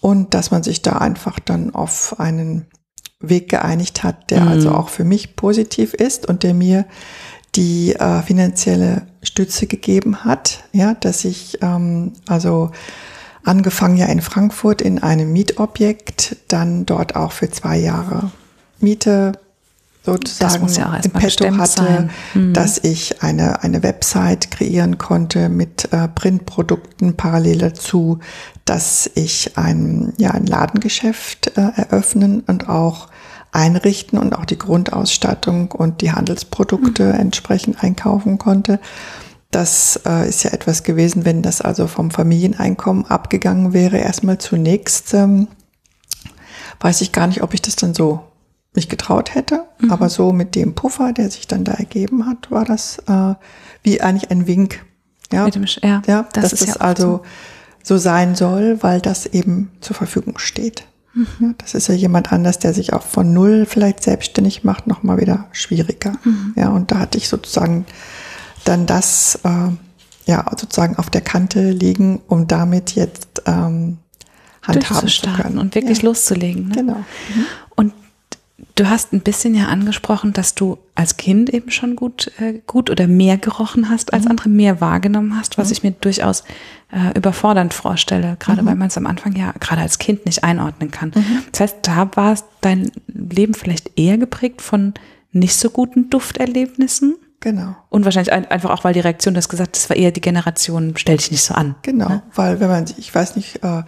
[0.00, 2.66] Und dass man sich da einfach dann auf einen
[3.20, 4.48] Weg geeinigt hat, der mhm.
[4.48, 6.86] also auch für mich positiv ist und der mir
[7.54, 12.70] die äh, finanzielle Stütze gegeben hat, ja, dass ich ähm, also
[13.44, 18.30] angefangen ja in Frankfurt in einem Mietobjekt, dann dort auch für zwei Jahre
[18.78, 19.32] Miete
[20.06, 22.52] sozusagen ja im Petto hatte, mhm.
[22.52, 28.20] dass ich eine, eine Website kreieren konnte mit äh, Printprodukten parallel dazu,
[28.64, 33.08] dass ich ein, ja, ein Ladengeschäft äh, eröffnen und auch
[33.50, 37.20] einrichten und auch die Grundausstattung und die Handelsprodukte mhm.
[37.20, 38.78] entsprechend einkaufen konnte.
[39.50, 45.14] Das äh, ist ja etwas gewesen, wenn das also vom Familieneinkommen abgegangen wäre, erstmal zunächst,
[45.14, 45.48] ähm,
[46.80, 48.22] weiß ich gar nicht, ob ich das dann so
[48.76, 49.64] mich getraut hätte.
[49.80, 49.90] Mhm.
[49.90, 53.34] Aber so mit dem Puffer, der sich dann da ergeben hat, war das äh,
[53.82, 54.84] wie eigentlich ein Wink.
[55.32, 57.22] Ja, dem, ja, ja das dass ist das ja also so.
[57.82, 60.84] so sein soll, weil das eben zur Verfügung steht.
[61.14, 61.26] Mhm.
[61.40, 65.18] Ja, das ist ja jemand anders, der sich auch von null vielleicht selbstständig macht, nochmal
[65.18, 66.12] wieder schwieriger.
[66.22, 66.52] Mhm.
[66.56, 67.86] Ja, und da hatte ich sozusagen
[68.64, 73.98] dann das äh, ja sozusagen auf der Kante liegen, um damit jetzt ähm,
[74.62, 76.04] handhaben zu können und wirklich ja.
[76.04, 76.68] loszulegen.
[76.68, 76.74] Ne?
[76.74, 76.96] Genau.
[77.34, 77.46] Mhm.
[78.74, 82.88] Du hast ein bisschen ja angesprochen, dass du als Kind eben schon gut, äh, gut
[82.88, 84.30] oder mehr gerochen hast als mhm.
[84.30, 85.72] andere, mehr wahrgenommen hast, was mhm.
[85.72, 86.42] ich mir durchaus
[86.90, 88.66] äh, überfordernd vorstelle, gerade mhm.
[88.66, 91.12] weil man es am Anfang ja gerade als Kind nicht einordnen kann.
[91.14, 91.42] Mhm.
[91.52, 94.94] Das heißt, da war dein Leben vielleicht eher geprägt von
[95.32, 97.16] nicht so guten Dufterlebnissen.
[97.40, 97.76] Genau.
[97.90, 100.94] Und wahrscheinlich ein, einfach auch, weil die Reaktion, das gesagt, das war eher die Generation,
[100.96, 101.74] stell dich nicht so an.
[101.82, 102.22] Genau, ne?
[102.34, 103.82] weil wenn man, ich weiß nicht, äh,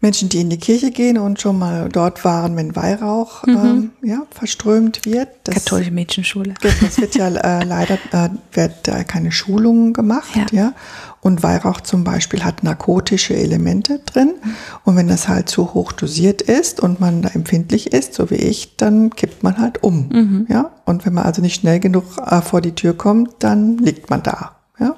[0.00, 3.56] Menschen, die in die Kirche gehen und schon mal dort waren, wenn Weihrauch mhm.
[3.56, 5.28] ähm, ja, verströmt wird.
[5.44, 6.54] Das, Katholische Mädchenschule.
[6.60, 10.46] Das wird ja äh, leider äh, wird äh, keine Schulungen gemacht, ja.
[10.52, 10.72] ja.
[11.20, 14.34] Und Weihrauch zum Beispiel hat narkotische Elemente drin.
[14.42, 14.54] Mhm.
[14.84, 18.36] Und wenn das halt zu hoch dosiert ist und man da empfindlich ist, so wie
[18.36, 20.08] ich, dann kippt man halt um.
[20.08, 20.46] Mhm.
[20.48, 20.70] Ja.
[20.84, 24.22] Und wenn man also nicht schnell genug äh, vor die Tür kommt, dann liegt man
[24.22, 24.52] da.
[24.78, 24.94] Ja.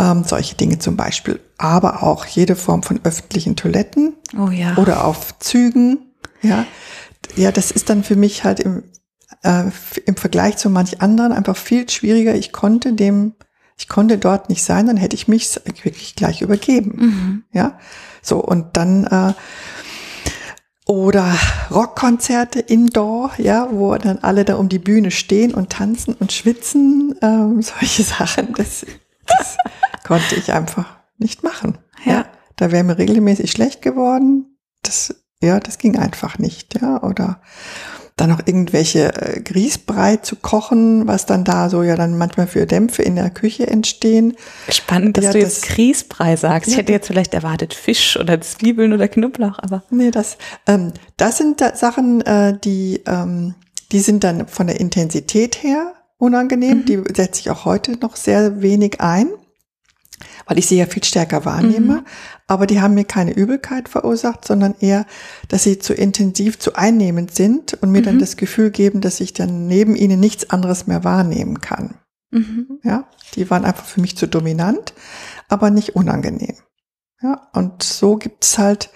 [0.00, 1.40] Ähm, solche Dinge zum Beispiel.
[1.58, 4.76] Aber auch jede Form von öffentlichen Toiletten oh ja.
[4.76, 6.12] oder auf Zügen.
[6.42, 6.66] Ja,
[7.36, 8.84] ja, das ist dann für mich halt im,
[9.42, 9.64] äh,
[10.06, 12.34] im Vergleich zu manch anderen einfach viel schwieriger.
[12.34, 13.34] Ich konnte dem,
[13.76, 16.92] ich konnte dort nicht sein, dann hätte ich mich wirklich gleich übergeben.
[16.96, 17.44] Mhm.
[17.52, 17.78] Ja,
[18.22, 19.32] so und dann äh,
[20.86, 21.32] oder
[21.70, 27.14] Rockkonzerte indoor, ja, wo dann alle da um die Bühne stehen und tanzen und schwitzen,
[27.22, 28.54] ähm, solche Sachen.
[28.54, 28.84] Das,
[29.26, 29.56] das
[30.10, 31.78] konnte ich einfach nicht machen.
[32.04, 32.12] Ja.
[32.12, 32.26] ja.
[32.56, 34.58] Da wäre mir regelmäßig schlecht geworden.
[34.82, 37.40] Das Ja, das ging einfach nicht, ja, oder
[38.16, 42.66] dann noch irgendwelche äh, Grießbrei zu kochen, was dann da so ja dann manchmal für
[42.66, 44.36] Dämpfe in der Küche entstehen.
[44.68, 46.66] Spannend, dass ja, du jetzt das, Grießbrei sagst.
[46.66, 49.84] Ja, ich hätte jetzt vielleicht erwartet Fisch oder Zwiebeln oder Knoblauch, aber.
[49.90, 53.54] Nee, das, ähm, das sind da Sachen, äh, die, ähm,
[53.92, 56.78] die sind dann von der Intensität her unangenehm.
[56.78, 56.84] Mhm.
[56.86, 59.28] Die setze ich auch heute noch sehr wenig ein
[60.46, 61.94] weil ich sie ja viel stärker wahrnehme.
[61.94, 62.04] Mhm.
[62.46, 65.06] Aber die haben mir keine Übelkeit verursacht, sondern eher,
[65.48, 68.04] dass sie zu intensiv, zu einnehmend sind und mir mhm.
[68.04, 71.94] dann das Gefühl geben, dass ich dann neben ihnen nichts anderes mehr wahrnehmen kann.
[72.30, 72.80] Mhm.
[72.82, 74.94] Ja, die waren einfach für mich zu dominant,
[75.48, 76.56] aber nicht unangenehm.
[77.22, 78.90] Ja, und so gibt's halt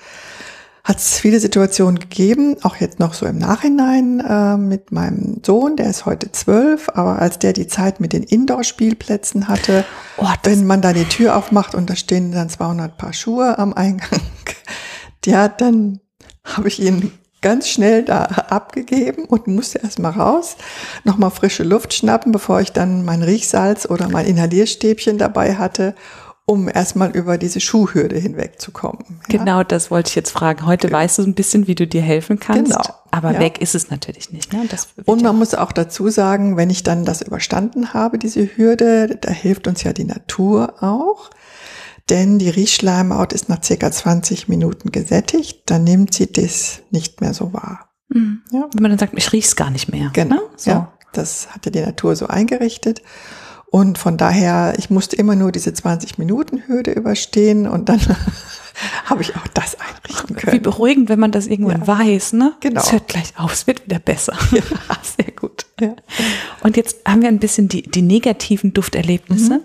[0.85, 5.77] hat es viele Situationen gegeben, auch jetzt noch so im Nachhinein äh, mit meinem Sohn,
[5.77, 9.87] der ist heute zwölf, aber als der die Zeit mit den Indoor-Spielplätzen hatte,
[10.19, 13.73] oh, wenn man da die Tür aufmacht und da stehen dann 200 Paar Schuhe am
[13.73, 14.21] Eingang,
[15.25, 16.01] ja, dann
[16.45, 20.57] habe ich ihn ganz schnell da abgegeben und musste erstmal raus,
[21.05, 25.95] nochmal frische Luft schnappen, bevor ich dann mein Riechsalz oder mein Inhalierstäbchen dabei hatte
[26.47, 29.21] um erstmal über diese Schuhhürde hinwegzukommen.
[29.29, 29.39] Ja?
[29.39, 30.67] Genau, das wollte ich jetzt fragen.
[30.67, 30.93] Heute ja.
[30.93, 32.85] weißt du ein bisschen, wie du dir helfen kannst, genau.
[33.11, 33.41] aber ja.
[33.41, 34.53] weg ist es natürlich nicht.
[34.53, 34.69] Ne?
[35.07, 39.31] Und man muss auch dazu sagen, wenn ich dann das überstanden habe, diese Hürde, da
[39.31, 41.31] hilft uns ja die Natur auch.
[42.11, 47.33] Denn die Riechschleimhaut ist nach circa 20 Minuten gesättigt, dann nimmt sie das nicht mehr
[47.33, 47.89] so wahr.
[48.11, 48.43] Mhm.
[48.53, 48.69] Ja.
[48.75, 50.11] Wenn man dann sagt, ich riech's gar nicht mehr.
[50.13, 50.37] Genau.
[50.37, 50.43] Ne?
[50.57, 50.71] So.
[50.71, 53.01] Ja, das hat ja die Natur so eingerichtet.
[53.75, 58.01] Und von daher, ich musste immer nur diese 20-Minuten-Hürde überstehen und dann
[59.05, 60.53] habe ich auch das einrichten können.
[60.53, 61.89] Wie beruhigend, wenn man das irgendwann ja.
[61.89, 62.53] weiß, ne?
[62.61, 62.81] Genau.
[62.81, 64.39] Es hört gleich auf, es wird wieder besser.
[64.53, 64.63] Ja,
[65.03, 65.67] sehr gut.
[65.81, 65.97] Ja.
[66.63, 69.55] Und jetzt haben wir ein bisschen die, die negativen Dufterlebnisse.
[69.55, 69.65] Mhm.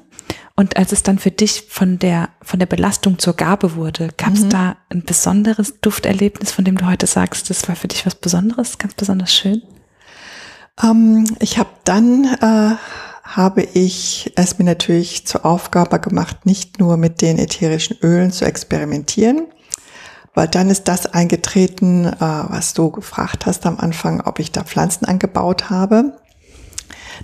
[0.56, 4.34] Und als es dann für dich von der, von der Belastung zur Gabe wurde, gab
[4.34, 4.50] es mhm.
[4.50, 8.80] da ein besonderes Dufterlebnis, von dem du heute sagst, das war für dich was Besonderes,
[8.80, 9.62] ganz besonders schön?
[10.82, 12.76] Ähm, ich habe dann äh,
[13.36, 18.46] habe ich es mir natürlich zur Aufgabe gemacht, nicht nur mit den ätherischen Ölen zu
[18.46, 19.48] experimentieren,
[20.34, 24.64] weil dann ist das eingetreten, äh, was du gefragt hast am Anfang, ob ich da
[24.64, 26.18] Pflanzen angebaut habe.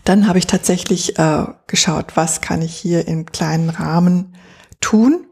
[0.04, 4.36] Dann habe ich tatsächlich äh, geschaut, was kann ich hier im kleinen Rahmen
[4.82, 5.26] tun,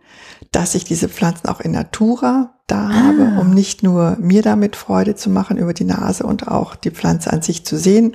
[0.53, 2.93] dass ich diese Pflanzen auch in Natura da ah.
[2.93, 6.91] habe, um nicht nur mir damit Freude zu machen über die Nase und auch die
[6.91, 8.13] Pflanze an sich zu sehen,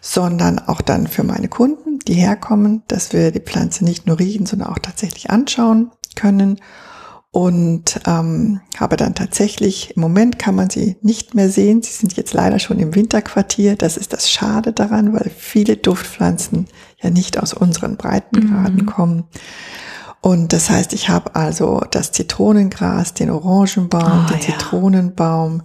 [0.00, 4.46] sondern auch dann für meine Kunden, die herkommen, dass wir die Pflanze nicht nur riechen,
[4.46, 6.58] sondern auch tatsächlich anschauen können.
[7.34, 11.80] Und ähm, habe dann tatsächlich, im Moment kann man sie nicht mehr sehen.
[11.80, 13.74] Sie sind jetzt leider schon im Winterquartier.
[13.74, 16.66] Das ist das Schade daran, weil viele Duftpflanzen
[17.00, 18.86] ja nicht aus unseren Breitengraden mhm.
[18.86, 19.24] kommen.
[20.24, 24.56] Und das heißt, ich habe also das Zitronengras, den Orangenbaum, oh, den ja.
[24.56, 25.62] Zitronenbaum,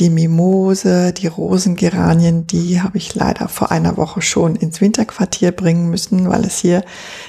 [0.00, 5.90] die Mimose, die Rosengeranien, die habe ich leider vor einer Woche schon ins Winterquartier bringen
[5.90, 6.84] müssen, weil es hier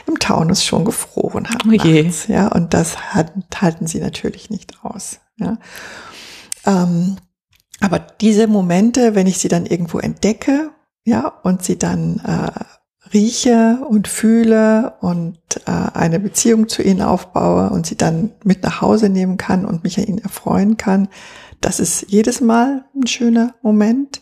[0.08, 1.62] im Taunus schon gefroren hat.
[1.67, 2.12] Oh je.
[2.28, 5.20] ja, und das hat, halten sie natürlich nicht aus.
[5.38, 5.60] Ja.
[6.65, 7.17] Ähm,
[7.80, 10.72] aber diese Momente, wenn ich sie dann irgendwo entdecke,
[11.06, 12.63] ja, und sie dann äh,
[13.13, 18.82] rieche und fühle und äh, eine Beziehung zu ihnen aufbaue und sie dann mit nach
[18.82, 21.08] Hause nehmen kann und mich an ihnen erfreuen kann.
[21.60, 24.21] Das ist jedes Mal ein schöner Moment.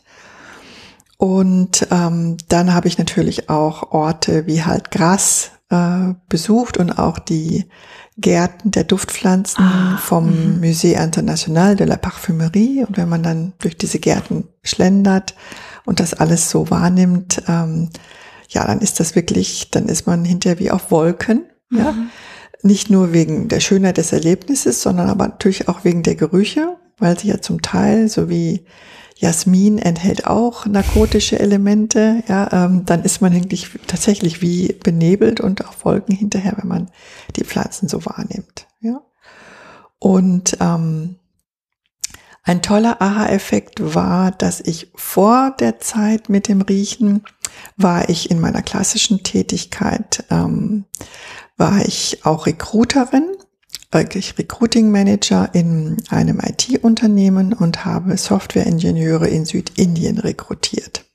[1.18, 7.20] Und ähm, dann habe ich natürlich auch Orte wie halt Gras äh, besucht und auch
[7.20, 7.66] die
[8.18, 10.66] Gärten der Duftpflanzen ah, vom mh.
[10.66, 12.84] Musée International de la Parfumerie.
[12.86, 15.36] Und wenn man dann durch diese Gärten schlendert
[15.86, 17.90] und das alles so wahrnimmt, ähm,
[18.50, 21.78] ja, dann ist das wirklich, dann ist man hinterher wie auf Wolken, mhm.
[21.78, 21.96] ja.
[22.62, 27.18] Nicht nur wegen der Schönheit des Erlebnisses, sondern aber natürlich auch wegen der Gerüche, weil
[27.18, 28.66] sie ja zum Teil, so wie
[29.16, 35.66] Jasmin enthält auch narkotische Elemente, ja, ähm, dann ist man eigentlich tatsächlich wie benebelt und
[35.66, 36.92] auf Wolken hinterher, wenn man
[37.38, 39.02] die Pflanzen so wahrnimmt, ja.
[40.00, 41.16] Und ähm,
[42.50, 47.22] ein toller Aha-Effekt war, dass ich vor der Zeit mit dem Riechen
[47.78, 50.86] war ich in meiner klassischen Tätigkeit, ähm,
[51.58, 53.36] war ich auch Recruiterin,
[53.92, 61.06] wirklich Recruiting Manager in einem IT-Unternehmen und habe Software-Ingenieure in Südindien rekrutiert.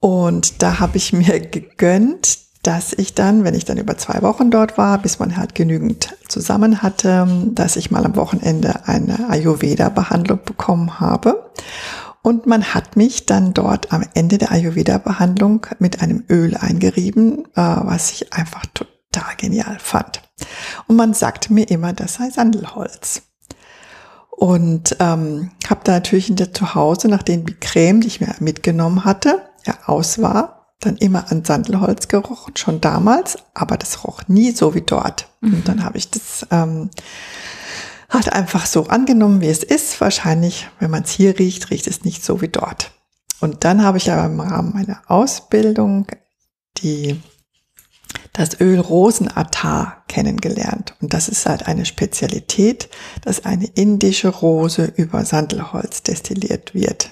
[0.00, 4.50] Und da habe ich mir gegönnt, dass ich dann, wenn ich dann über zwei Wochen
[4.50, 10.40] dort war, bis man halt genügend zusammen hatte, dass ich mal am Wochenende eine Ayurveda-Behandlung
[10.44, 11.50] bekommen habe.
[12.22, 17.60] Und man hat mich dann dort am Ende der Ayurveda-Behandlung mit einem Öl eingerieben, äh,
[17.62, 20.20] was ich einfach total genial fand.
[20.86, 23.22] Und man sagte mir immer, das sei Sandelholz.
[24.30, 29.04] Und ähm, habe da natürlich in der Zuhause, nachdem die Creme, die ich mir mitgenommen
[29.04, 34.52] hatte, ja aus war, dann immer an Sandelholz gerochen, schon damals, aber das roch nie
[34.52, 35.28] so wie dort.
[35.40, 35.54] Mhm.
[35.54, 36.90] Und dann habe ich das ähm,
[38.08, 40.00] halt einfach so angenommen, wie es ist.
[40.00, 42.92] Wahrscheinlich, wenn man es hier riecht, riecht es nicht so wie dort.
[43.40, 46.06] Und dann habe ich aber im Rahmen meiner Ausbildung
[46.78, 47.20] die
[48.32, 50.94] das Öl Rosenattar kennengelernt.
[51.00, 52.88] Und das ist halt eine Spezialität,
[53.22, 57.10] dass eine indische Rose über Sandelholz destilliert wird.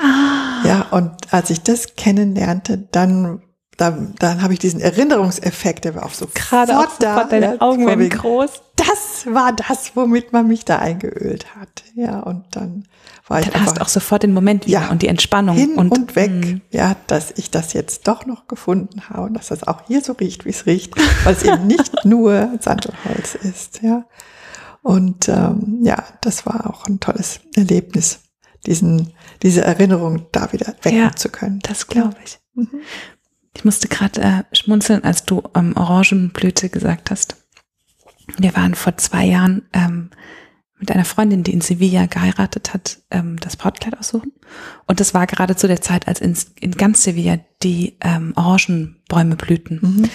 [0.00, 0.41] Ah.
[0.64, 3.42] Ja, und als ich das kennenlernte, dann
[3.78, 7.60] dann, dann habe ich diesen Erinnerungseffekt, der war auch so gerade auch da, deine ja,
[7.60, 8.62] Augen werden groß.
[8.76, 11.82] Das war das, womit man mich da eingeölt hat.
[11.94, 12.84] Ja, und dann
[13.26, 15.74] war dann ich einfach, hast auch sofort den Moment wieder ja, und die Entspannung hin
[15.74, 16.30] und, und weg.
[16.30, 16.60] Mh.
[16.70, 20.12] Ja, dass ich das jetzt doch noch gefunden habe und dass das auch hier so
[20.12, 20.94] riecht, wie es riecht,
[21.24, 23.80] weil es eben nicht nur Sandelholz ist.
[23.82, 24.04] Ja,
[24.82, 28.20] und ähm, ja, das war auch ein tolles Erlebnis,
[28.66, 31.60] diesen diese Erinnerung da wieder wecken ja, zu können.
[31.62, 32.38] Das glaube ich.
[32.54, 32.80] Mhm.
[33.54, 37.36] Ich musste gerade äh, schmunzeln, als du ähm, Orangenblüte gesagt hast.
[38.38, 40.10] Wir waren vor zwei Jahren ähm,
[40.78, 44.32] mit einer Freundin, die in Sevilla geheiratet hat, ähm, das Brautkleid aussuchen.
[44.86, 49.36] Und das war gerade zu der Zeit, als in, in ganz Sevilla die ähm, Orangenbäume
[49.36, 49.78] blühten.
[49.80, 50.10] Mhm.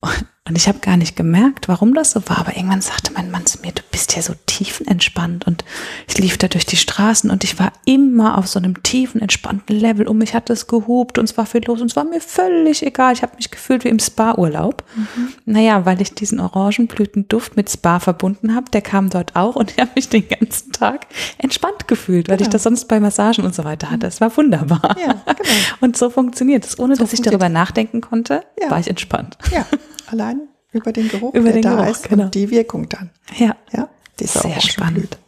[0.00, 2.36] Und ich habe gar nicht gemerkt, warum das so war.
[2.38, 5.46] Aber irgendwann sagte mein Mann zu mir, du bist ja so tiefenentspannt.
[5.46, 5.64] Und
[6.06, 9.74] ich lief da durch die Straßen und ich war immer auf so einem tiefen, entspannten
[9.74, 10.06] Level.
[10.06, 12.84] Um mich hat es gehupt und es war viel los und es war mir völlig
[12.84, 13.14] egal.
[13.14, 14.84] Ich habe mich gefühlt wie im Spa-Urlaub.
[14.94, 15.28] Mhm.
[15.46, 19.78] Naja, weil ich diesen Orangenblütenduft mit Spa verbunden habe, der kam dort auch und ich
[19.78, 21.06] habe mich den ganzen Tag
[21.38, 22.42] entspannt gefühlt, weil ja.
[22.42, 24.06] ich das sonst bei Massagen und so weiter hatte.
[24.06, 24.94] Es war wunderbar.
[25.00, 25.50] Ja, genau.
[25.80, 26.78] Und so funktioniert es.
[26.78, 28.70] Ohne so dass ich darüber nachdenken konnte, ja.
[28.70, 29.38] war ich entspannt.
[29.50, 29.66] Ja
[30.06, 32.24] allein über den Geruch, über der den da Geruch, ist genau.
[32.24, 33.10] und die Wirkung dann.
[33.36, 33.88] Ja, ja
[34.20, 35.18] sehr spannend.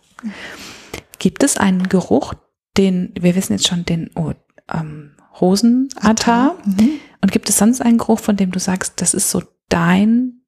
[1.18, 2.34] Gibt es einen Geruch,
[2.76, 4.32] den, wir wissen jetzt schon, den oh,
[4.72, 6.56] ähm, Rosenatar.
[6.64, 7.00] Mhm.
[7.20, 10.42] Und gibt es sonst einen Geruch, von dem du sagst, das ist so dein,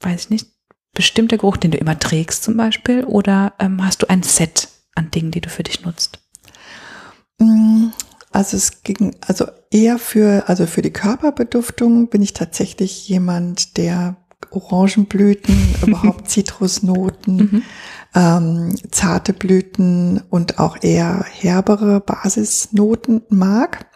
[0.00, 0.48] weiß ich nicht,
[0.94, 3.04] bestimmter Geruch, den du immer trägst zum Beispiel?
[3.04, 6.18] Oder ähm, hast du ein Set an Dingen, die du für dich nutzt?
[8.30, 14.16] Also es ging, also eher für, also für die Körperbeduftung bin ich tatsächlich jemand, der
[14.50, 17.62] Orangenblüten, überhaupt Zitrusnoten, mhm.
[18.14, 23.86] ähm, zarte Blüten und auch eher herbere Basisnoten mag.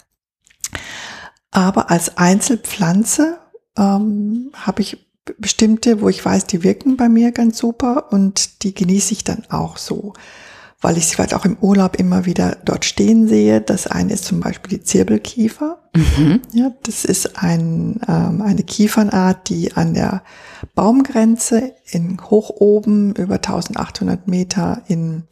[1.51, 3.39] Aber als Einzelpflanze
[3.79, 5.07] ähm, habe ich
[5.39, 9.45] bestimmte, wo ich weiß, die wirken bei mir ganz super und die genieße ich dann
[9.49, 10.13] auch so
[10.85, 13.63] weil ich sie halt auch im Urlaub immer wieder dort stehen sehe.
[13.63, 15.79] Das eine ist zum Beispiel die Zirbelkiefer.
[15.97, 16.43] Mhm.
[16.53, 20.23] Ja, das ist ein, ähm, eine Kiefernart, die an der
[20.75, 25.23] Baumgrenze in hoch oben über 1800 Meter in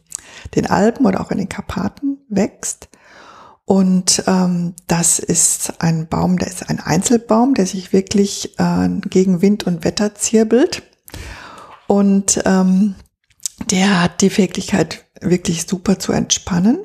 [0.54, 2.88] den Alpen oder auch in den Karpaten wächst.
[3.66, 9.42] Und ähm, das ist ein Baum, der ist ein Einzelbaum, der sich wirklich äh, gegen
[9.42, 10.82] Wind und Wetter zirbelt.
[11.88, 12.94] Und ähm,
[13.70, 16.78] der hat die Fähigkeit, wirklich super zu entspannen,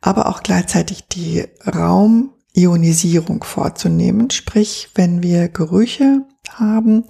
[0.00, 4.30] aber auch gleichzeitig die Raumionisierung vorzunehmen.
[4.30, 7.04] Sprich, wenn wir Gerüche haben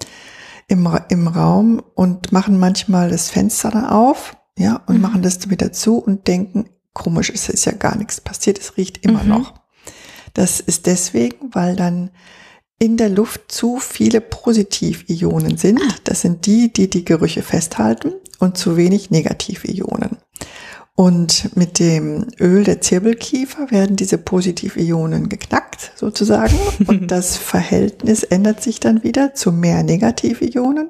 [0.67, 5.01] im, im Raum und machen manchmal das Fenster da auf, ja, und mhm.
[5.01, 9.05] machen das wieder zu und denken, komisch, es ist ja gar nichts passiert, es riecht
[9.05, 9.29] immer mhm.
[9.29, 9.53] noch.
[10.33, 12.11] Das ist deswegen, weil dann
[12.79, 15.81] in der Luft zu viele Positivionen sind.
[15.81, 15.95] Ah.
[16.03, 20.17] Das sind die, die die Gerüche festhalten und zu wenig Negativionen.
[20.97, 28.63] Und mit dem Öl der Zirbelkiefer werden diese Positivionen geknackt sozusagen und das Verhältnis ändert
[28.63, 30.89] sich dann wieder zu mehr Negativionen.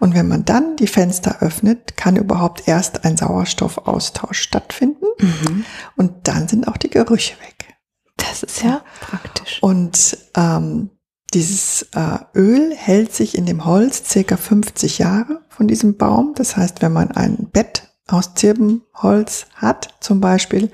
[0.00, 5.64] Und wenn man dann die Fenster öffnet, kann überhaupt erst ein Sauerstoffaustausch stattfinden mhm.
[5.96, 7.74] und dann sind auch die Gerüche weg.
[8.16, 9.62] Das ist ja praktisch.
[9.62, 10.88] Und ähm,
[11.34, 16.34] dieses äh, Öl hält sich in dem Holz circa 50 Jahre von diesem Baum.
[16.36, 20.70] Das heißt, wenn man ein Bett aus Zirbenholz hat, zum Beispiel,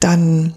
[0.00, 0.54] dann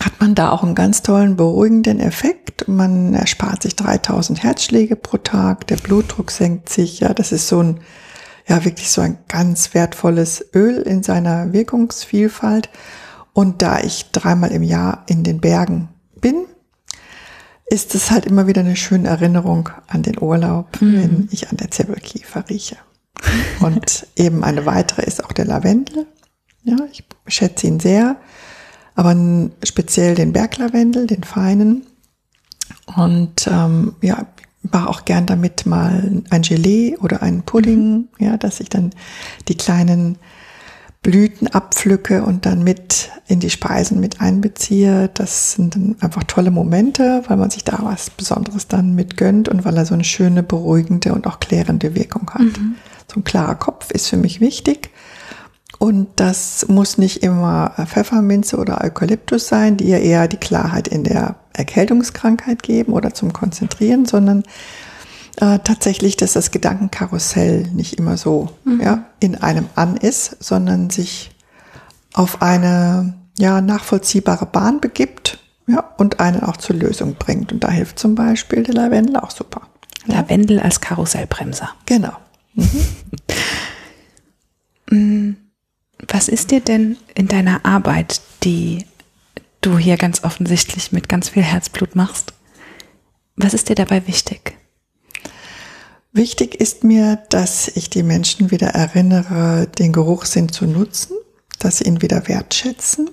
[0.00, 2.66] hat man da auch einen ganz tollen beruhigenden Effekt.
[2.68, 7.00] Man erspart sich 3000 Herzschläge pro Tag, der Blutdruck senkt sich.
[7.00, 7.80] Ja, das ist so ein,
[8.46, 12.70] ja, wirklich so ein ganz wertvolles Öl in seiner Wirkungsvielfalt.
[13.32, 15.88] Und da ich dreimal im Jahr in den Bergen
[16.20, 16.46] bin,
[17.66, 20.94] ist es halt immer wieder eine schöne Erinnerung an den Urlaub, mhm.
[20.94, 22.76] wenn ich an der Zirbelkiefer rieche.
[23.60, 26.06] Und eben eine weitere ist auch der Lavendel.
[26.62, 28.16] Ja, ich schätze ihn sehr,
[28.94, 29.14] aber
[29.64, 31.86] speziell den Berglavendel, den feinen.
[32.96, 34.26] Und ähm, ja,
[34.62, 38.08] mache auch gern damit mal ein Gelee oder einen Pudding, mhm.
[38.18, 38.90] ja, dass ich dann
[39.48, 40.18] die kleinen
[41.04, 45.10] Blüten abpflücke und dann mit in die Speisen mit einbeziehe.
[45.12, 49.50] Das sind dann einfach tolle Momente, weil man sich da was Besonderes dann mit gönnt
[49.50, 52.40] und weil er so eine schöne, beruhigende und auch klärende Wirkung hat.
[52.40, 52.76] Mhm.
[53.12, 54.90] So ein klarer Kopf ist für mich wichtig.
[55.78, 61.04] Und das muss nicht immer Pfefferminze oder Eukalyptus sein, die ja eher die Klarheit in
[61.04, 64.44] der Erkältungskrankheit geben oder zum Konzentrieren, sondern
[65.36, 68.80] äh, tatsächlich, dass das Gedankenkarussell nicht immer so mhm.
[68.80, 71.30] ja, in einem an ist, sondern sich
[72.12, 77.52] auf eine ja, nachvollziehbare Bahn begibt ja, und einen auch zur Lösung bringt.
[77.52, 79.62] Und da hilft zum Beispiel der Lavendel auch super.
[80.06, 80.16] Ja.
[80.16, 81.70] Lavendel als Karussellbremser.
[81.86, 82.12] Genau.
[82.54, 82.96] Mhm.
[86.08, 88.84] Was ist dir denn in deiner Arbeit, die
[89.60, 92.34] du hier ganz offensichtlich mit ganz viel Herzblut machst,
[93.36, 94.56] was ist dir dabei wichtig?
[96.16, 101.16] Wichtig ist mir, dass ich die Menschen wieder erinnere, den Geruchssinn zu nutzen,
[101.58, 103.10] dass sie ihn wieder wertschätzen.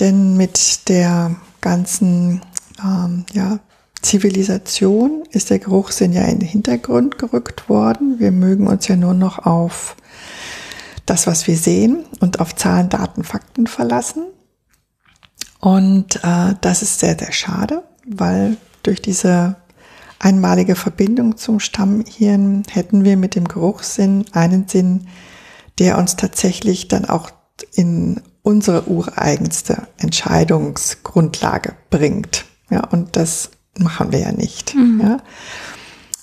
[0.00, 2.40] Denn mit der ganzen
[2.82, 3.60] ähm, ja,
[4.00, 8.18] Zivilisation ist der Geruchssinn ja in den Hintergrund gerückt worden.
[8.18, 9.94] Wir mögen uns ja nur noch auf
[11.04, 14.22] das, was wir sehen und auf Zahlen, Daten, Fakten verlassen.
[15.60, 19.56] Und äh, das ist sehr, sehr schade, weil durch diese
[20.20, 25.08] einmalige Verbindung zum Stammhirn hätten wir mit dem Geruchssinn einen Sinn,
[25.78, 27.30] der uns tatsächlich dann auch
[27.74, 32.44] in unsere ureigenste Entscheidungsgrundlage bringt.
[32.70, 34.74] Ja, und das machen wir ja nicht.
[34.74, 35.00] Mhm.
[35.02, 35.16] Ja.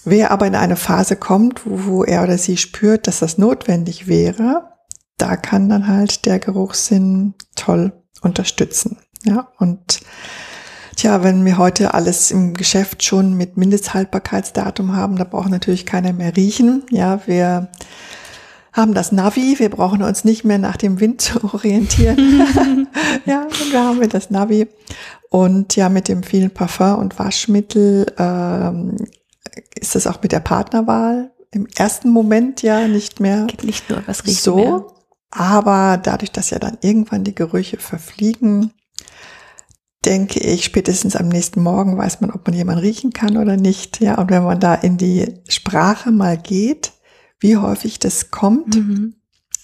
[0.05, 4.07] Wer aber in eine Phase kommt, wo, wo er oder sie spürt, dass das notwendig
[4.07, 4.69] wäre,
[5.17, 7.91] da kann dann halt der Geruchssinn toll
[8.21, 8.97] unterstützen.
[9.23, 9.99] Ja, und
[10.97, 16.11] Tja, wenn wir heute alles im Geschäft schon mit Mindesthaltbarkeitsdatum haben, da braucht natürlich keiner
[16.11, 16.81] mehr riechen.
[16.89, 17.67] Ja, wir
[18.73, 22.87] haben das Navi, wir brauchen uns nicht mehr nach dem Wind zu orientieren.
[23.27, 24.67] ja, da haben wir das Navi.
[25.29, 28.95] Und ja, mit dem vielen Parfum und Waschmittel ähm,
[29.79, 34.01] ist das auch mit der Partnerwahl im ersten Moment ja nicht mehr Geht nicht nur
[34.07, 34.55] was riechen so.
[34.55, 34.85] Mehr.
[35.29, 38.73] Aber dadurch, dass ja dann irgendwann die Gerüche verfliegen,
[40.07, 43.99] denke ich, spätestens am nächsten Morgen weiß man, ob man jemanden riechen kann oder nicht.
[43.99, 46.93] Ja, und wenn man da in die Sprache mal geht,
[47.39, 49.15] wie häufig das kommt, mhm.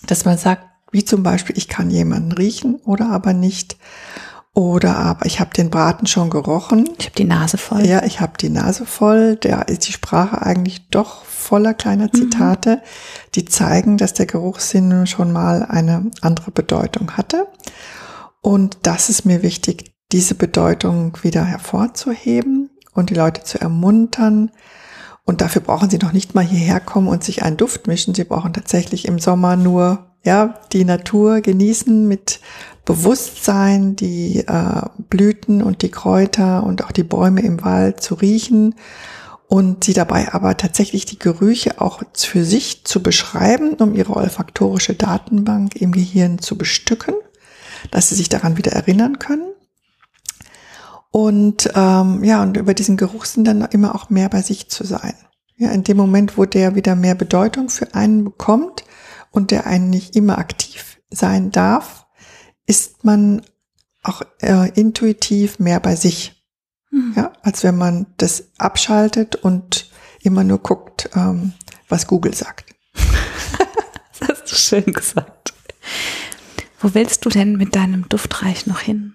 [0.06, 3.78] dass man sagt, wie zum Beispiel, ich kann jemanden riechen oder aber nicht.
[4.54, 6.88] Oder aber ich habe den Braten schon gerochen.
[7.00, 7.88] Ich habe die Nase voll.
[7.88, 9.38] Ja, ich habe die Nase voll.
[9.38, 12.14] Da ist die Sprache eigentlich doch voller kleiner mhm.
[12.14, 12.82] Zitate, mhm.
[13.34, 17.48] die zeigen, dass der Geruchssinn schon mal eine andere Bedeutung hatte.
[18.42, 24.52] Und das ist mir wichtig, diese Bedeutung wieder hervorzuheben und die Leute zu ermuntern.
[25.26, 28.14] Und dafür brauchen sie noch nicht mal hierher kommen und sich einen Duft mischen.
[28.14, 32.40] Sie brauchen tatsächlich im Sommer nur, ja, die Natur genießen mit
[32.86, 38.76] Bewusstsein, die äh, Blüten und die Kräuter und auch die Bäume im Wald zu riechen
[39.48, 44.94] und sie dabei aber tatsächlich die Gerüche auch für sich zu beschreiben, um ihre olfaktorische
[44.94, 47.16] Datenbank im Gehirn zu bestücken,
[47.92, 49.53] dass sie sich daran wieder erinnern können
[51.14, 55.14] und ähm, ja, und über diesen Geruchssinn dann immer auch mehr bei sich zu sein.
[55.58, 58.84] Ja, in dem Moment, wo der wieder mehr Bedeutung für einen bekommt
[59.30, 62.08] und der einen nicht immer aktiv sein darf,
[62.66, 63.44] ist man
[64.02, 66.44] auch äh, intuitiv mehr bei sich.
[66.90, 67.14] Mhm.
[67.16, 69.92] Ja, als wenn man das abschaltet und
[70.24, 71.54] immer nur guckt, ähm,
[71.90, 72.74] was Google sagt.
[74.20, 75.54] das hast du schön gesagt.
[76.80, 79.14] Wo willst du denn mit deinem Duftreich noch hin?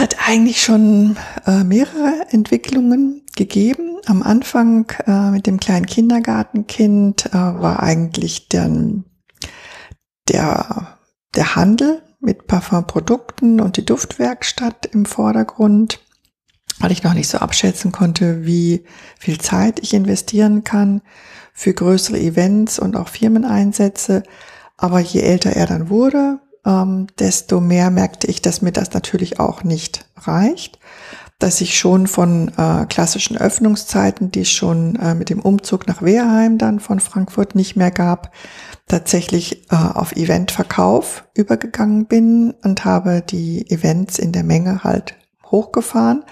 [0.00, 3.98] Hat eigentlich schon äh, mehrere Entwicklungen gegeben.
[4.06, 9.04] Am Anfang äh, mit dem kleinen Kindergartenkind äh, war eigentlich dann
[10.30, 10.96] der,
[11.34, 16.00] der Handel mit Parfumprodukten und die Duftwerkstatt im Vordergrund,
[16.78, 18.86] weil ich noch nicht so abschätzen konnte, wie
[19.18, 21.02] viel Zeit ich investieren kann
[21.52, 24.22] für größere Events und auch Firmeneinsätze.
[24.78, 29.40] Aber je älter er dann wurde, ähm, desto mehr merkte ich, dass mir das natürlich
[29.40, 30.78] auch nicht reicht,
[31.38, 36.02] dass ich schon von äh, klassischen Öffnungszeiten, die es schon äh, mit dem Umzug nach
[36.02, 38.32] Wehrheim dann von Frankfurt nicht mehr gab,
[38.88, 45.14] tatsächlich äh, auf Eventverkauf übergegangen bin und habe die Events in der Menge halt
[45.50, 46.24] hochgefahren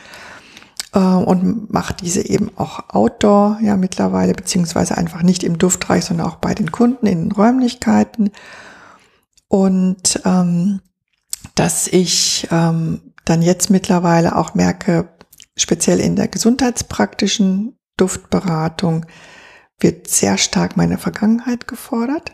[0.93, 6.27] äh, und mache diese eben auch outdoor ja mittlerweile, beziehungsweise einfach nicht im Duftreich, sondern
[6.27, 8.31] auch bei den Kunden in den Räumlichkeiten
[9.49, 10.81] und ähm,
[11.55, 15.09] dass ich ähm, dann jetzt mittlerweile auch merke,
[15.57, 19.07] speziell in der gesundheitspraktischen Duftberatung
[19.81, 22.33] wird sehr stark meine Vergangenheit gefordert.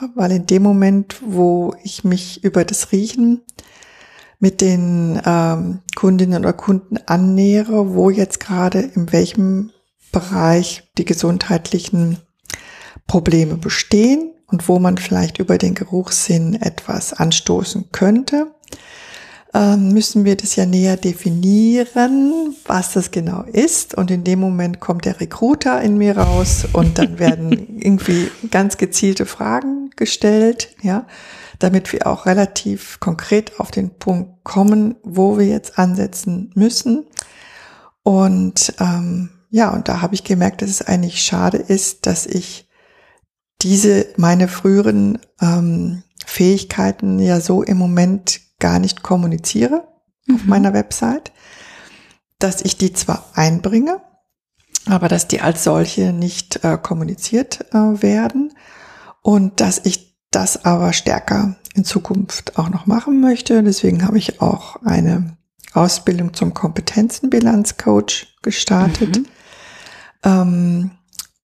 [0.00, 3.42] Ja, weil in dem Moment, wo ich mich über das Riechen
[4.40, 9.70] mit den ähm, Kundinnen oder Kunden annähere, wo jetzt gerade in welchem
[10.12, 12.18] Bereich die gesundheitlichen
[13.06, 18.54] Probleme bestehen und wo man vielleicht über den Geruchssinn etwas anstoßen könnte,
[19.52, 23.96] ähm, müssen wir das ja näher definieren, was das genau ist.
[23.96, 28.76] Und in dem Moment kommt der Recruiter in mir raus und dann werden irgendwie ganz
[28.76, 31.08] gezielte Fragen gestellt, ja,
[31.58, 37.06] damit wir auch relativ konkret auf den Punkt kommen, wo wir jetzt ansetzen müssen.
[38.04, 42.68] Und ähm, ja, und da habe ich gemerkt, dass es eigentlich schade ist, dass ich
[43.64, 49.88] diese meine früheren ähm, Fähigkeiten ja so im Moment gar nicht kommuniziere
[50.26, 50.34] mhm.
[50.36, 51.32] auf meiner Website,
[52.38, 54.02] dass ich die zwar einbringe,
[54.86, 58.52] aber dass die als solche nicht äh, kommuniziert äh, werden
[59.22, 63.62] und dass ich das aber stärker in Zukunft auch noch machen möchte.
[63.62, 65.38] Deswegen habe ich auch eine
[65.72, 69.26] Ausbildung zum Kompetenzenbilanzcoach gestartet, mhm.
[70.22, 70.90] ähm,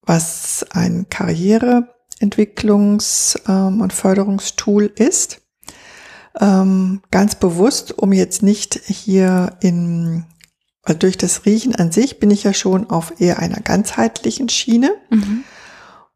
[0.03, 2.00] was ein Karriereentwicklungs-
[3.49, 5.41] ähm, und Förderungstool ist.
[6.39, 10.25] Ähm, ganz bewusst, um jetzt nicht hier in,
[10.85, 14.93] weil durch das Riechen an sich bin ich ja schon auf eher einer ganzheitlichen Schiene.
[15.11, 15.45] Mhm.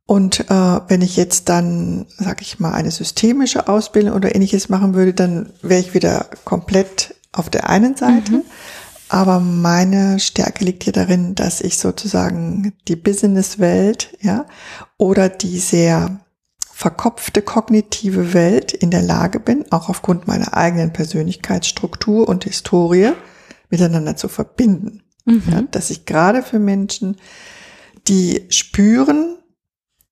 [0.07, 4.95] Und äh, wenn ich jetzt dann, sag ich mal, eine systemische Ausbildung oder ähnliches machen
[4.95, 8.33] würde, dann wäre ich wieder komplett auf der einen Seite.
[8.33, 8.43] Mhm.
[9.15, 14.45] Aber meine Stärke liegt hier darin, dass ich sozusagen die Businesswelt, ja,
[14.99, 16.19] oder die sehr
[16.73, 23.13] verkopfte kognitive Welt in der Lage bin, auch aufgrund meiner eigenen Persönlichkeitsstruktur und Historie
[23.71, 25.05] miteinander zu verbinden.
[25.27, 25.43] Mhm.
[25.49, 27.17] Ja, dass ich gerade für Menschen,
[28.09, 29.37] die spüren,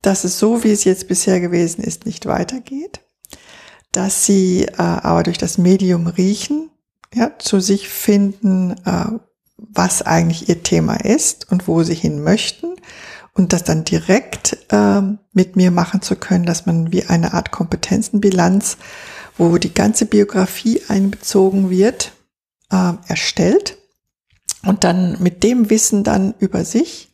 [0.00, 3.00] dass es so, wie es jetzt bisher gewesen ist, nicht weitergeht,
[3.90, 6.70] dass sie äh, aber durch das Medium riechen,
[7.14, 9.18] ja, zu sich finden, äh,
[9.56, 12.74] was eigentlich ihr Thema ist und wo sie hin möchten.
[13.34, 15.00] Und das dann direkt äh,
[15.32, 18.76] mit mir machen zu können, dass man wie eine Art Kompetenzenbilanz,
[19.38, 22.12] wo die ganze Biografie einbezogen wird,
[22.70, 23.78] äh, erstellt.
[24.64, 27.12] Und dann mit dem Wissen dann über sich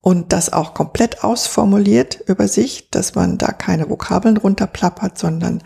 [0.00, 5.62] und das auch komplett ausformuliert über sich, dass man da keine Vokabeln runterplappert, sondern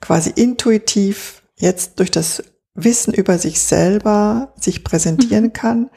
[0.00, 2.42] quasi intuitiv jetzt durch das
[2.76, 5.52] Wissen über sich selber sich präsentieren mhm.
[5.52, 5.90] kann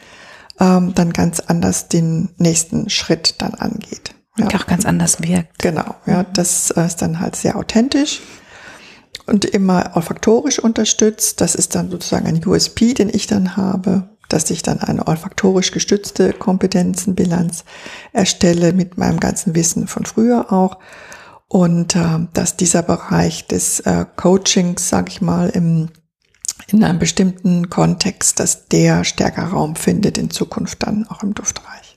[0.59, 4.13] ähm, dann ganz anders den nächsten Schritt dann angeht.
[4.37, 4.45] Ja.
[4.45, 5.59] Und auch ganz anders wirkt.
[5.59, 6.27] Genau, ja, mhm.
[6.33, 8.21] das äh, ist dann halt sehr authentisch
[9.25, 11.41] und immer olfaktorisch unterstützt.
[11.41, 15.71] Das ist dann sozusagen ein USP, den ich dann habe, dass ich dann eine olfaktorisch
[15.71, 17.63] gestützte Kompetenzenbilanz
[18.13, 20.77] erstelle mit meinem ganzen Wissen von früher auch.
[21.47, 25.89] Und äh, dass dieser Bereich des äh, Coachings, sag ich mal, im
[26.67, 31.95] in einem bestimmten Kontext, dass der stärker Raum findet in Zukunft dann auch im Duftreich.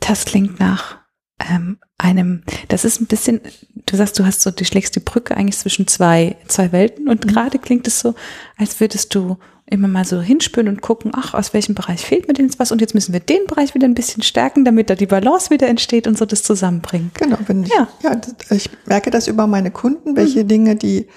[0.00, 0.98] Das klingt nach
[1.40, 3.40] ähm, einem, das ist ein bisschen,
[3.86, 7.24] du sagst, du hast so, du schlägst die Brücke eigentlich zwischen zwei, zwei Welten und
[7.24, 7.28] mhm.
[7.28, 8.14] gerade klingt es so,
[8.56, 9.36] als würdest du
[9.70, 12.72] immer mal so hinspüren und gucken, ach, aus welchem Bereich fehlt mir denn jetzt was
[12.72, 15.68] und jetzt müssen wir den Bereich wieder ein bisschen stärken, damit da die Balance wieder
[15.68, 17.10] entsteht und so das zusammenbringen.
[17.14, 18.18] Genau, wenn ich, ja, ja
[18.50, 20.48] ich merke das über meine Kunden, welche mhm.
[20.48, 21.08] Dinge, die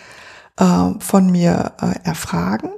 [0.62, 2.70] äh, von mir äh, erfragen.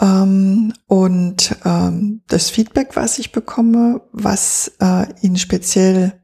[0.00, 6.20] Ähm, und ähm, das Feedback, was ich bekomme, was äh, ihnen speziell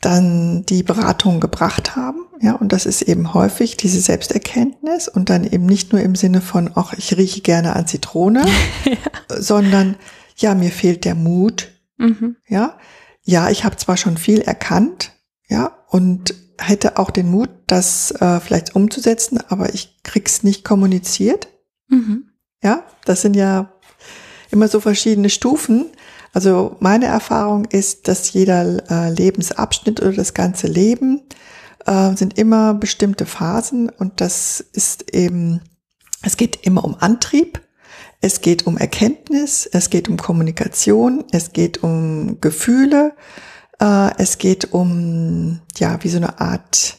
[0.00, 2.26] dann die Beratung gebracht haben.
[2.40, 6.40] Ja, und das ist eben häufig diese Selbsterkenntnis und dann eben nicht nur im Sinne
[6.40, 8.44] von, ach, ich rieche gerne an Zitrone,
[8.84, 8.96] ja.
[9.28, 9.96] sondern
[10.36, 11.68] ja, mir fehlt der Mut.
[11.96, 12.36] Mhm.
[12.46, 12.78] Ja,
[13.24, 15.12] ja, ich habe zwar schon viel erkannt,
[15.48, 21.48] ja, und hätte auch den Mut, das äh, vielleicht umzusetzen, aber ich krieg's nicht kommuniziert.
[21.88, 22.30] Mhm.
[22.62, 23.72] Ja, das sind ja
[24.50, 25.86] immer so verschiedene Stufen.
[26.32, 31.22] Also meine Erfahrung ist, dass jeder äh, Lebensabschnitt oder das ganze Leben
[31.86, 35.60] äh, sind immer bestimmte Phasen und das ist eben,
[36.22, 37.60] es geht immer um Antrieb,
[38.20, 43.14] es geht um Erkenntnis, es geht um Kommunikation, es geht um Gefühle,
[43.80, 46.98] äh, es geht um, ja, wie so eine Art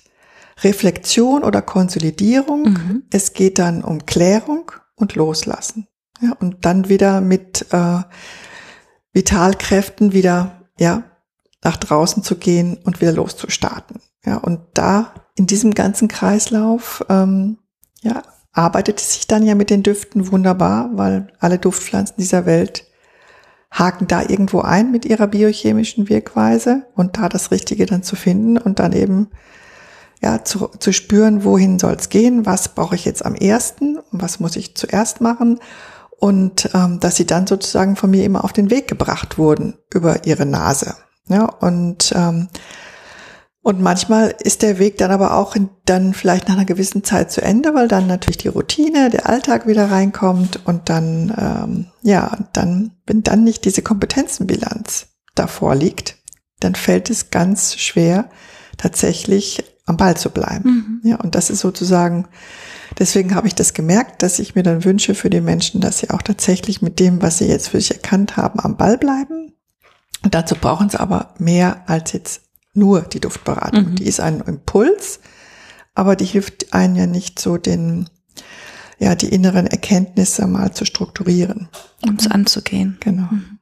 [0.63, 2.63] Reflexion oder Konsolidierung.
[2.63, 3.03] Mhm.
[3.11, 5.87] Es geht dann um Klärung und Loslassen.
[6.21, 8.01] Ja, und dann wieder mit äh,
[9.13, 11.03] Vitalkräften wieder, ja,
[11.63, 14.01] nach draußen zu gehen und wieder loszustarten.
[14.25, 17.57] Ja, und da in diesem ganzen Kreislauf, ähm,
[18.01, 18.21] ja,
[18.51, 22.85] arbeitet es sich dann ja mit den Düften wunderbar, weil alle Duftpflanzen dieser Welt
[23.71, 28.57] haken da irgendwo ein mit ihrer biochemischen Wirkweise und da das Richtige dann zu finden
[28.57, 29.29] und dann eben
[30.21, 34.21] ja zu, zu spüren, wohin soll es gehen, was brauche ich jetzt am ersten und
[34.21, 35.59] was muss ich zuerst machen
[36.19, 40.25] und ähm, dass sie dann sozusagen von mir immer auf den Weg gebracht wurden über
[40.25, 40.95] ihre Nase.
[41.27, 42.49] Ja, und ähm,
[43.69, 47.31] und manchmal ist der Weg dann aber auch in, dann vielleicht nach einer gewissen Zeit
[47.31, 52.35] zu Ende, weil dann natürlich die Routine, der Alltag wieder reinkommt und dann, ähm, ja,
[52.53, 56.15] dann, wenn dann nicht diese Kompetenzenbilanz davor liegt,
[56.59, 58.31] dann fällt es ganz schwer,
[58.77, 61.01] tatsächlich am Ball zu bleiben.
[61.03, 61.07] Mhm.
[61.07, 62.27] Ja, und das ist sozusagen,
[62.97, 66.09] deswegen habe ich das gemerkt, dass ich mir dann wünsche für die Menschen, dass sie
[66.09, 69.53] auch tatsächlich mit dem, was sie jetzt für sich erkannt haben, am Ball bleiben.
[70.23, 73.91] Und dazu brauchen sie aber mehr als jetzt nur die Duftberatung.
[73.91, 73.95] Mhm.
[73.95, 75.19] Die ist ein Impuls,
[75.95, 78.09] aber die hilft einen ja nicht so den,
[78.99, 81.69] ja, die inneren Erkenntnisse mal zu strukturieren.
[82.01, 82.97] Um es anzugehen.
[82.99, 83.29] Genau.
[83.31, 83.59] Mhm.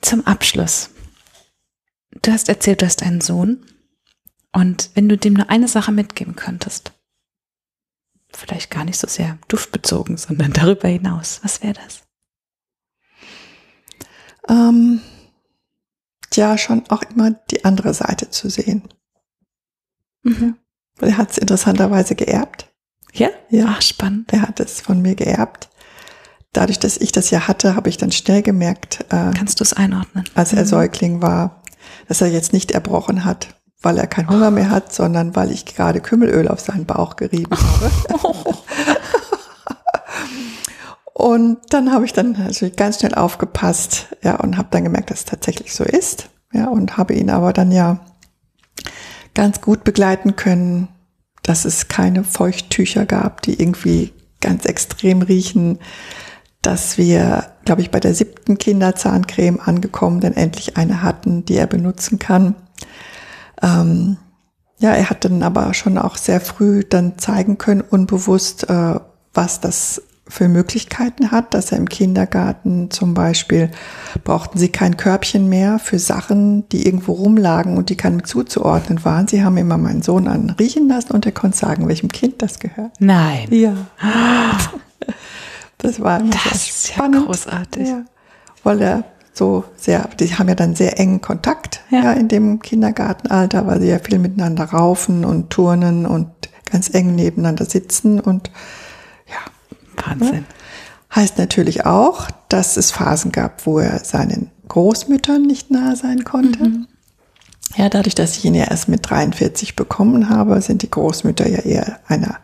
[0.00, 0.90] Zum Abschluss.
[2.22, 3.64] Du hast erzählt, du hast einen Sohn.
[4.52, 6.92] Und wenn du dem nur eine Sache mitgeben könntest,
[8.32, 12.02] vielleicht gar nicht so sehr duftbezogen, sondern darüber hinaus, was wäre das?
[14.48, 15.00] Ähm,
[16.34, 18.82] ja schon auch immer die andere Seite zu sehen.
[20.22, 20.56] Mhm.
[21.00, 22.72] Er hat es interessanterweise geerbt.
[23.12, 23.30] Ja?
[23.48, 23.66] Ja.
[23.68, 24.32] Ach, spannend.
[24.32, 25.68] Er hat es von mir geerbt.
[26.52, 29.04] Dadurch, dass ich das ja hatte, habe ich dann schnell gemerkt.
[29.10, 30.24] Äh, Kannst du es einordnen?
[30.34, 30.68] Als er mhm.
[30.68, 31.62] Säugling war,
[32.08, 33.48] dass er jetzt nicht erbrochen hat,
[33.82, 37.54] weil er keinen Hunger mehr hat, sondern weil ich gerade Kümmelöl auf seinen Bauch gerieben
[37.56, 38.56] habe.
[41.26, 45.18] Und dann habe ich dann natürlich ganz schnell aufgepasst, ja, und habe dann gemerkt, dass
[45.18, 47.98] es tatsächlich so ist, ja, und habe ihn aber dann ja
[49.34, 50.86] ganz gut begleiten können,
[51.42, 55.80] dass es keine Feuchttücher gab, die irgendwie ganz extrem riechen,
[56.62, 61.66] dass wir, glaube ich, bei der siebten Kinderzahncreme angekommen, denn endlich eine hatten, die er
[61.66, 62.54] benutzen kann.
[63.60, 64.16] Ähm,
[64.78, 69.00] ja, er hat dann aber schon auch sehr früh dann zeigen können, unbewusst, äh,
[69.34, 73.70] was das für Möglichkeiten hat, dass er im Kindergarten zum Beispiel
[74.24, 79.28] brauchten sie kein Körbchen mehr für Sachen, die irgendwo rumlagen und die keinem zuzuordnen waren.
[79.28, 82.58] Sie haben immer meinen Sohn an riechen lassen und er konnte sagen, welchem Kind das
[82.58, 82.92] gehört.
[82.98, 83.46] Nein.
[83.50, 83.74] Ja.
[85.78, 87.16] Das war das ist spannend.
[87.16, 87.88] ja großartig.
[87.88, 88.04] Ja.
[88.64, 92.04] Weil er so sehr, die haben ja dann sehr engen Kontakt ja.
[92.04, 92.12] ja.
[92.12, 96.28] in dem Kindergartenalter, weil sie ja viel miteinander raufen und turnen und
[96.70, 98.50] ganz eng nebeneinander sitzen und
[100.06, 100.46] Wahnsinn.
[101.14, 106.64] Heißt natürlich auch, dass es Phasen gab, wo er seinen Großmüttern nicht nahe sein konnte.
[106.64, 106.86] Mhm.
[107.76, 111.58] Ja, dadurch, dass ich ihn ja erst mit 43 bekommen habe, sind die Großmütter ja
[111.60, 112.38] eher einer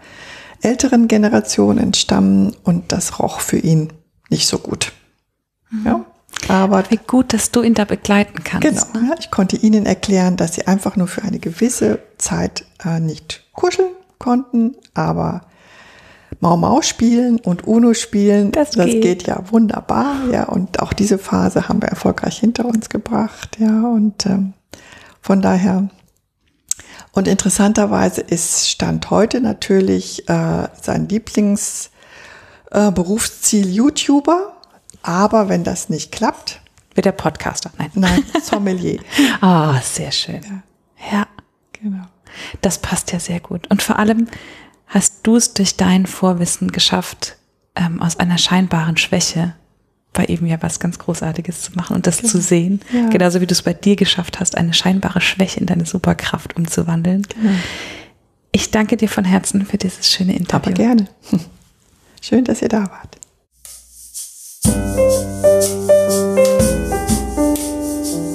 [0.61, 3.93] älteren Generation entstammen und das roch für ihn
[4.31, 4.93] nicht so gut.
[5.71, 5.87] Mhm.
[5.87, 6.05] Ja.
[6.49, 8.93] Aber wie gut, dass du ihn da begleiten kannst.
[8.93, 9.05] Genau.
[9.05, 9.11] Ne?
[9.11, 13.45] Ja, ich konnte ihnen erklären, dass sie einfach nur für eine gewisse Zeit äh, nicht
[13.53, 15.43] kuscheln konnten, aber
[16.41, 18.53] Mau Mau spielen und Uno spielen.
[18.53, 19.03] Das, das geht.
[19.03, 19.27] geht.
[19.27, 20.17] ja wunderbar.
[20.33, 23.59] Ja, und auch diese Phase haben wir erfolgreich hinter uns gebracht.
[23.59, 24.53] Ja, und ähm,
[25.21, 25.89] von daher.
[27.13, 34.53] Und interessanterweise ist Stand heute natürlich äh, sein Lieblingsberufsziel äh, YouTuber.
[35.03, 36.61] Aber wenn das nicht klappt.
[36.95, 37.71] Wird der Podcaster?
[37.79, 37.91] Nein.
[37.95, 39.01] Nein, Sommelier.
[39.41, 40.43] Ah, sehr schön.
[40.43, 40.63] Ja.
[41.19, 41.27] ja.
[41.73, 42.05] Genau.
[42.61, 43.71] Das passt ja sehr gut.
[43.71, 44.29] Und vor allem,
[44.93, 47.37] hast du es durch dein Vorwissen geschafft,
[47.75, 49.55] ähm, aus einer scheinbaren Schwäche
[50.13, 52.33] bei eben ja was ganz Großartiges zu machen und das genau.
[52.33, 52.81] zu sehen.
[52.93, 53.09] Ja.
[53.09, 57.23] Genauso wie du es bei dir geschafft hast, eine scheinbare Schwäche in deine Superkraft umzuwandeln.
[57.23, 57.55] Genau.
[58.53, 60.73] Ich danke dir von Herzen für dieses schöne Interview.
[60.73, 61.09] Aber gerne.
[62.21, 63.19] Schön, dass ihr da wart.